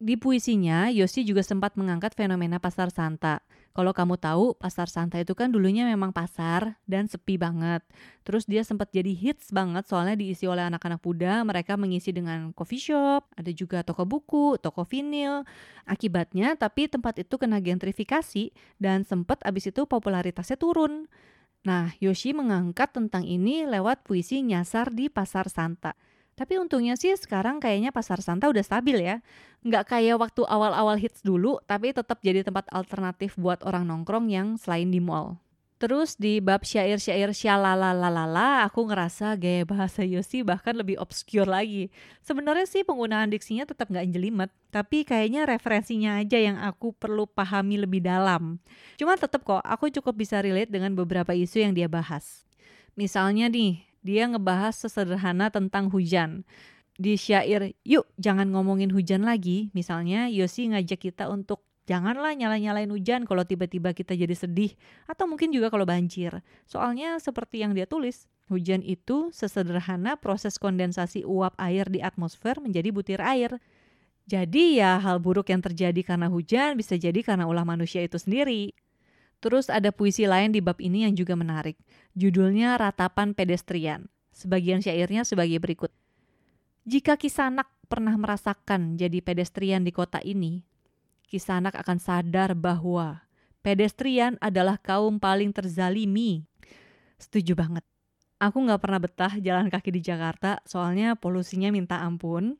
Di 0.00 0.16
puisinya, 0.16 0.88
Yosi 0.88 1.28
juga 1.28 1.44
sempat 1.44 1.76
mengangkat 1.76 2.16
fenomena 2.16 2.56
pasar 2.56 2.88
Santa. 2.88 3.44
Kalau 3.76 3.92
kamu 3.92 4.16
tahu, 4.16 4.56
pasar 4.56 4.88
Santa 4.88 5.20
itu 5.20 5.36
kan 5.36 5.52
dulunya 5.52 5.84
memang 5.84 6.08
pasar 6.08 6.80
dan 6.88 7.04
sepi 7.04 7.36
banget. 7.36 7.84
Terus 8.24 8.48
dia 8.48 8.64
sempat 8.64 8.88
jadi 8.96 9.12
hits 9.12 9.52
banget 9.52 9.84
soalnya 9.92 10.16
diisi 10.16 10.48
oleh 10.48 10.64
anak-anak 10.64 11.04
muda, 11.04 11.44
mereka 11.44 11.76
mengisi 11.76 12.16
dengan 12.16 12.48
coffee 12.56 12.80
shop, 12.80 13.28
ada 13.36 13.52
juga 13.52 13.84
toko 13.84 14.08
buku, 14.08 14.56
toko 14.56 14.88
vinil. 14.88 15.44
Akibatnya, 15.84 16.56
tapi 16.56 16.88
tempat 16.88 17.20
itu 17.20 17.36
kena 17.36 17.60
gentrifikasi 17.60 18.56
dan 18.80 19.04
sempat 19.04 19.44
abis 19.44 19.68
itu 19.68 19.84
popularitasnya 19.84 20.56
turun. 20.56 21.12
Nah, 21.60 21.92
Yoshi 22.00 22.32
mengangkat 22.32 22.96
tentang 22.96 23.28
ini 23.28 23.68
lewat 23.68 24.08
puisi 24.08 24.40
nyasar 24.40 24.96
di 24.96 25.12
pasar 25.12 25.52
Santa. 25.52 25.92
Tapi 26.40 26.56
untungnya 26.56 26.96
sih 26.96 27.12
sekarang 27.20 27.60
kayaknya 27.60 27.92
pasar 27.92 28.24
Santa 28.24 28.48
udah 28.48 28.64
stabil 28.64 28.96
ya. 29.04 29.20
Nggak 29.60 29.92
kayak 29.92 30.16
waktu 30.16 30.40
awal-awal 30.48 30.96
hits 30.96 31.20
dulu, 31.20 31.60
tapi 31.68 31.92
tetap 31.92 32.24
jadi 32.24 32.40
tempat 32.40 32.64
alternatif 32.72 33.36
buat 33.36 33.60
orang 33.60 33.84
nongkrong 33.84 34.32
yang 34.32 34.56
selain 34.56 34.88
di 34.88 35.04
mall. 35.04 35.36
Terus 35.76 36.16
di 36.16 36.40
bab 36.40 36.64
syair-syair 36.64 37.32
syalalalalala, 37.36 38.64
aku 38.64 38.88
ngerasa 38.88 39.36
gaya 39.36 39.68
bahasa 39.68 40.00
Yosi 40.00 40.40
bahkan 40.40 40.72
lebih 40.72 40.96
obscure 40.96 41.48
lagi. 41.48 41.92
Sebenarnya 42.24 42.64
sih 42.64 42.88
penggunaan 42.88 43.28
diksinya 43.28 43.68
tetap 43.68 43.92
nggak 43.92 44.08
jelimet, 44.08 44.48
tapi 44.72 45.04
kayaknya 45.04 45.44
referensinya 45.44 46.24
aja 46.24 46.40
yang 46.40 46.56
aku 46.56 46.96
perlu 46.96 47.28
pahami 47.28 47.84
lebih 47.84 48.00
dalam. 48.00 48.56
Cuma 48.96 49.16
tetap 49.20 49.44
kok, 49.44 49.60
aku 49.60 49.92
cukup 49.92 50.16
bisa 50.24 50.40
relate 50.40 50.72
dengan 50.72 50.96
beberapa 50.96 51.36
isu 51.36 51.68
yang 51.68 51.76
dia 51.76 51.88
bahas. 51.88 52.48
Misalnya 52.92 53.48
nih, 53.48 53.89
dia 54.00 54.28
ngebahas 54.28 54.76
sesederhana 54.76 55.52
tentang 55.52 55.92
hujan. 55.92 56.44
Di 57.00 57.16
syair, 57.16 57.72
yuk 57.80 58.04
jangan 58.20 58.52
ngomongin 58.52 58.92
hujan 58.92 59.24
lagi, 59.24 59.72
misalnya 59.72 60.28
Yosi 60.28 60.68
ngajak 60.68 61.00
kita 61.00 61.32
untuk 61.32 61.64
janganlah 61.88 62.36
nyala-nyalain 62.36 62.92
hujan 62.92 63.24
kalau 63.24 63.40
tiba-tiba 63.42 63.96
kita 63.96 64.12
jadi 64.12 64.36
sedih, 64.36 64.76
atau 65.08 65.24
mungkin 65.24 65.48
juga 65.48 65.72
kalau 65.72 65.88
banjir. 65.88 66.44
Soalnya 66.68 67.16
seperti 67.16 67.64
yang 67.64 67.72
dia 67.72 67.88
tulis, 67.88 68.28
hujan 68.52 68.84
itu 68.84 69.32
sesederhana 69.32 70.20
proses 70.20 70.60
kondensasi 70.60 71.24
uap 71.24 71.56
air 71.56 71.88
di 71.88 72.04
atmosfer 72.04 72.60
menjadi 72.60 72.92
butir 72.92 73.20
air. 73.24 73.56
Jadi 74.28 74.78
ya 74.78 75.00
hal 75.02 75.18
buruk 75.18 75.50
yang 75.50 75.64
terjadi 75.64 76.04
karena 76.06 76.30
hujan 76.30 76.78
bisa 76.78 76.94
jadi 76.94 77.18
karena 77.24 77.48
ulah 77.48 77.64
manusia 77.66 78.04
itu 78.04 78.20
sendiri. 78.20 78.76
Terus 79.40 79.72
ada 79.72 79.88
puisi 79.88 80.28
lain 80.28 80.52
di 80.52 80.60
bab 80.60 80.76
ini 80.84 81.08
yang 81.08 81.16
juga 81.16 81.32
menarik. 81.32 81.80
Judulnya 82.12 82.76
Ratapan 82.76 83.32
Pedestrian. 83.32 84.04
Sebagian 84.36 84.84
syairnya 84.84 85.24
sebagai 85.24 85.56
berikut. 85.56 85.88
Jika 86.84 87.16
Kisanak 87.16 87.68
pernah 87.88 88.12
merasakan 88.16 89.00
jadi 89.00 89.20
pedestrian 89.24 89.84
di 89.84 89.92
kota 89.92 90.20
ini, 90.20 90.64
Kisanak 91.24 91.76
akan 91.76 91.98
sadar 92.02 92.52
bahwa 92.52 93.24
pedestrian 93.64 94.36
adalah 94.44 94.76
kaum 94.76 95.16
paling 95.16 95.52
terzalimi. 95.56 96.44
Setuju 97.16 97.56
banget. 97.56 97.84
Aku 98.40 98.64
nggak 98.64 98.80
pernah 98.80 99.00
betah 99.00 99.32
jalan 99.36 99.68
kaki 99.68 99.92
di 99.92 100.00
Jakarta, 100.00 100.64
soalnya 100.64 101.12
polusinya 101.16 101.68
minta 101.68 102.00
ampun. 102.00 102.56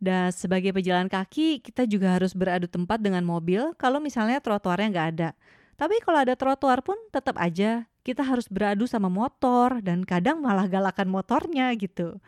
Dan 0.00 0.34
sebagai 0.34 0.74
pejalan 0.74 1.06
kaki, 1.06 1.62
kita 1.62 1.86
juga 1.86 2.18
harus 2.18 2.34
beradu 2.34 2.66
tempat 2.66 2.98
dengan 2.98 3.22
mobil 3.22 3.76
kalau 3.78 4.02
misalnya 4.02 4.42
trotoarnya 4.42 4.88
nggak 4.90 5.08
ada. 5.16 5.30
Tapi 5.80 5.96
kalau 6.04 6.20
ada 6.20 6.36
trotoar 6.36 6.84
pun 6.84 7.00
tetap 7.08 7.40
aja 7.40 7.88
kita 8.04 8.20
harus 8.20 8.52
beradu 8.52 8.84
sama 8.84 9.08
motor 9.08 9.80
dan 9.80 10.04
kadang 10.04 10.44
malah 10.44 10.68
galakan 10.68 11.08
motornya 11.08 11.72
gitu. 11.72 12.20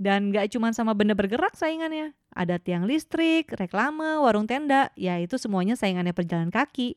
Dan 0.00 0.32
gak 0.32 0.56
cuma 0.56 0.72
sama 0.72 0.96
benda 0.96 1.12
bergerak 1.12 1.52
saingannya. 1.52 2.16
Ada 2.32 2.56
tiang 2.56 2.88
listrik, 2.88 3.52
reklame, 3.52 4.24
warung 4.24 4.48
tenda, 4.48 4.88
ya 4.96 5.20
itu 5.20 5.36
semuanya 5.36 5.76
saingannya 5.76 6.16
perjalan 6.16 6.48
kaki. 6.48 6.96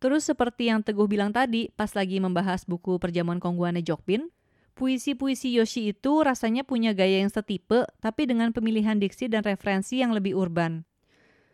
Terus 0.00 0.24
seperti 0.24 0.72
yang 0.72 0.80
Teguh 0.80 1.04
bilang 1.04 1.36
tadi 1.36 1.68
pas 1.76 1.92
lagi 1.92 2.16
membahas 2.16 2.64
buku 2.64 2.96
Perjamuan 2.96 3.36
Kongguane 3.36 3.84
Jokpin, 3.84 4.32
puisi-puisi 4.72 5.52
Yoshi 5.52 5.92
itu 5.92 6.24
rasanya 6.24 6.64
punya 6.64 6.96
gaya 6.96 7.20
yang 7.20 7.28
setipe 7.28 7.84
tapi 8.00 8.24
dengan 8.24 8.56
pemilihan 8.56 8.96
diksi 8.96 9.28
dan 9.28 9.44
referensi 9.44 10.00
yang 10.00 10.16
lebih 10.16 10.32
urban. 10.32 10.88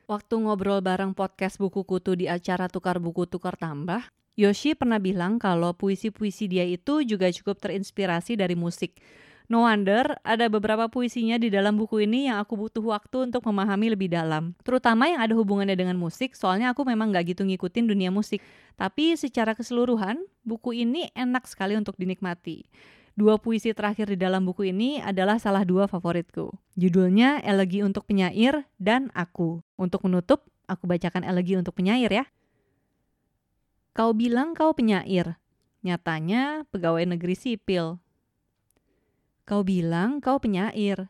Waktu 0.07 0.39
ngobrol 0.39 0.87
bareng 0.87 1.19
podcast 1.19 1.59
buku 1.59 1.83
kutu 1.83 2.15
di 2.15 2.31
acara 2.31 2.71
Tukar 2.71 3.03
Buku 3.03 3.27
Tukar 3.27 3.59
Tambah, 3.59 4.07
Yoshi 4.39 4.79
pernah 4.79 5.03
bilang 5.03 5.43
kalau 5.43 5.75
puisi-puisi 5.75 6.47
dia 6.47 6.63
itu 6.63 7.03
juga 7.03 7.27
cukup 7.27 7.59
terinspirasi 7.59 8.39
dari 8.39 8.55
musik. 8.55 9.03
No 9.51 9.67
wonder 9.67 10.15
ada 10.23 10.47
beberapa 10.47 10.87
puisinya 10.87 11.43
di 11.43 11.51
dalam 11.51 11.75
buku 11.75 12.07
ini 12.07 12.31
yang 12.31 12.39
aku 12.39 12.55
butuh 12.55 12.87
waktu 12.87 13.27
untuk 13.27 13.43
memahami 13.51 13.99
lebih 13.99 14.07
dalam. 14.07 14.55
Terutama 14.63 15.11
yang 15.11 15.27
ada 15.27 15.35
hubungannya 15.35 15.75
dengan 15.75 15.99
musik, 15.99 16.39
soalnya 16.39 16.71
aku 16.71 16.87
memang 16.87 17.11
gak 17.11 17.35
gitu 17.35 17.43
ngikutin 17.43 17.91
dunia 17.91 18.15
musik. 18.15 18.39
Tapi 18.79 19.19
secara 19.19 19.59
keseluruhan, 19.59 20.23
buku 20.47 20.87
ini 20.87 21.11
enak 21.19 21.51
sekali 21.51 21.75
untuk 21.75 21.99
dinikmati. 21.99 22.63
Dua 23.17 23.41
puisi 23.41 23.73
terakhir 23.73 24.13
di 24.13 24.21
dalam 24.21 24.45
buku 24.45 24.69
ini 24.77 25.01
adalah 25.01 25.41
salah 25.41 25.65
dua 25.65 25.89
favoritku. 25.89 26.53
Judulnya 26.77 27.41
Elegi 27.41 27.81
untuk 27.81 28.05
Penyair 28.05 28.69
dan 28.77 29.09
Aku. 29.17 29.65
Untuk 29.81 30.05
menutup, 30.05 30.45
aku 30.69 30.85
bacakan 30.85 31.25
elegi 31.25 31.57
untuk 31.57 31.73
penyair 31.79 32.13
ya. 32.13 32.25
Kau 33.97 34.13
bilang 34.13 34.53
kau 34.53 34.77
penyair, 34.77 35.41
nyatanya 35.81 36.69
pegawai 36.69 37.09
negeri 37.09 37.33
sipil. 37.33 37.97
Kau 39.49 39.65
bilang 39.65 40.21
kau 40.21 40.37
penyair, 40.37 41.09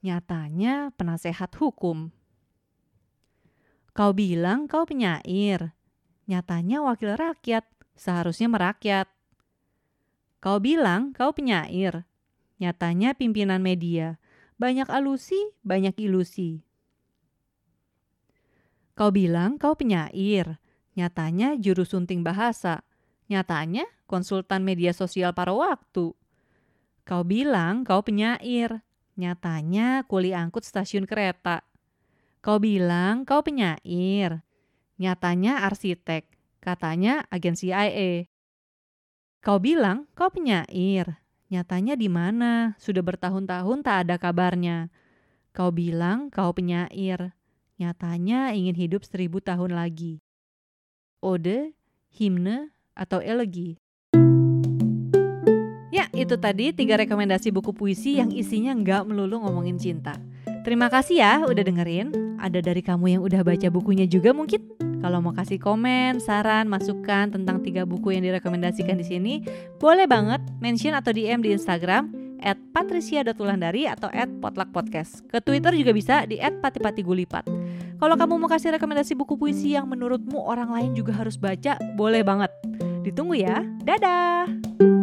nyatanya 0.00 0.96
penasehat 0.96 1.52
hukum. 1.60 2.08
Kau 3.92 4.16
bilang 4.16 4.64
kau 4.64 4.88
penyair, 4.88 5.76
nyatanya 6.24 6.80
wakil 6.80 7.12
rakyat, 7.12 7.68
seharusnya 7.92 8.48
merakyat. 8.48 9.12
Kau 10.42 10.58
bilang 10.58 11.14
kau 11.14 11.30
penyair, 11.30 12.02
nyatanya 12.58 13.14
pimpinan 13.14 13.62
media. 13.62 14.18
Banyak 14.58 14.90
alusi, 14.90 15.38
banyak 15.62 15.94
ilusi. 16.02 16.66
Kau 18.98 19.14
bilang 19.14 19.54
kau 19.54 19.78
penyair, 19.78 20.58
nyatanya 20.98 21.54
juru 21.54 21.86
sunting 21.86 22.26
bahasa. 22.26 22.82
Nyatanya 23.30 23.86
konsultan 24.10 24.66
media 24.66 24.90
sosial 24.90 25.30
para 25.30 25.54
waktu. 25.54 26.10
Kau 27.06 27.22
bilang 27.22 27.86
kau 27.86 28.02
penyair, 28.02 28.82
nyatanya 29.14 30.02
kuli 30.10 30.34
angkut 30.34 30.66
stasiun 30.66 31.06
kereta. 31.06 31.62
Kau 32.42 32.58
bilang 32.58 33.22
kau 33.22 33.46
penyair, 33.46 34.42
nyatanya 34.98 35.70
arsitek, 35.70 36.26
katanya 36.58 37.30
agensi 37.30 37.70
CIA. 37.70 38.31
Kau 39.42 39.58
bilang 39.58 40.06
kau 40.14 40.30
penyair. 40.30 41.18
Nyatanya 41.50 41.98
di 41.98 42.06
mana? 42.06 42.78
Sudah 42.78 43.02
bertahun-tahun 43.02 43.82
tak 43.82 44.06
ada 44.06 44.14
kabarnya. 44.14 44.86
Kau 45.50 45.74
bilang 45.74 46.30
kau 46.30 46.54
penyair. 46.54 47.34
Nyatanya 47.74 48.54
ingin 48.54 48.78
hidup 48.78 49.02
seribu 49.02 49.42
tahun 49.42 49.74
lagi. 49.74 50.22
Ode, 51.18 51.74
himne, 52.14 52.70
atau 52.94 53.18
elegi. 53.18 53.82
Ya, 55.90 56.06
itu 56.14 56.38
tadi 56.38 56.70
tiga 56.70 57.02
rekomendasi 57.02 57.50
buku 57.50 57.74
puisi 57.74 58.22
yang 58.22 58.30
isinya 58.30 58.70
nggak 58.78 59.10
melulu 59.10 59.42
ngomongin 59.42 59.74
cinta. 59.74 60.22
Terima 60.62 60.86
kasih 60.86 61.18
ya 61.18 61.42
udah 61.42 61.66
dengerin. 61.66 62.38
Ada 62.38 62.62
dari 62.62 62.78
kamu 62.78 63.18
yang 63.18 63.22
udah 63.26 63.42
baca 63.42 63.66
bukunya 63.74 64.06
juga 64.06 64.30
mungkin? 64.30 64.91
Kalau 65.02 65.18
mau 65.18 65.34
kasih 65.34 65.58
komen, 65.58 66.22
saran, 66.22 66.70
masukan 66.70 67.34
tentang 67.34 67.58
tiga 67.58 67.82
buku 67.82 68.14
yang 68.14 68.22
direkomendasikan 68.22 68.94
di 68.94 69.02
sini, 69.02 69.34
boleh 69.82 70.06
banget 70.06 70.38
mention 70.62 70.94
atau 70.94 71.10
DM 71.10 71.42
di 71.42 71.50
Instagram 71.50 72.14
at 72.42 72.58
atau 72.74 74.08
at 74.14 74.30
potlakpodcast. 74.38 75.26
Ke 75.26 75.42
Twitter 75.42 75.74
juga 75.74 75.90
bisa 75.90 76.22
di 76.26 76.38
at 76.38 76.54
patipatigulipat. 76.62 77.46
Kalau 77.98 78.14
kamu 78.18 78.34
mau 78.38 78.50
kasih 78.50 78.78
rekomendasi 78.78 79.14
buku 79.14 79.38
puisi 79.38 79.78
yang 79.78 79.86
menurutmu 79.86 80.38
orang 80.38 80.70
lain 80.70 80.90
juga 80.94 81.14
harus 81.14 81.38
baca, 81.38 81.78
boleh 81.98 82.22
banget. 82.22 82.50
Ditunggu 83.02 83.38
ya. 83.38 83.62
Dadah! 83.82 85.01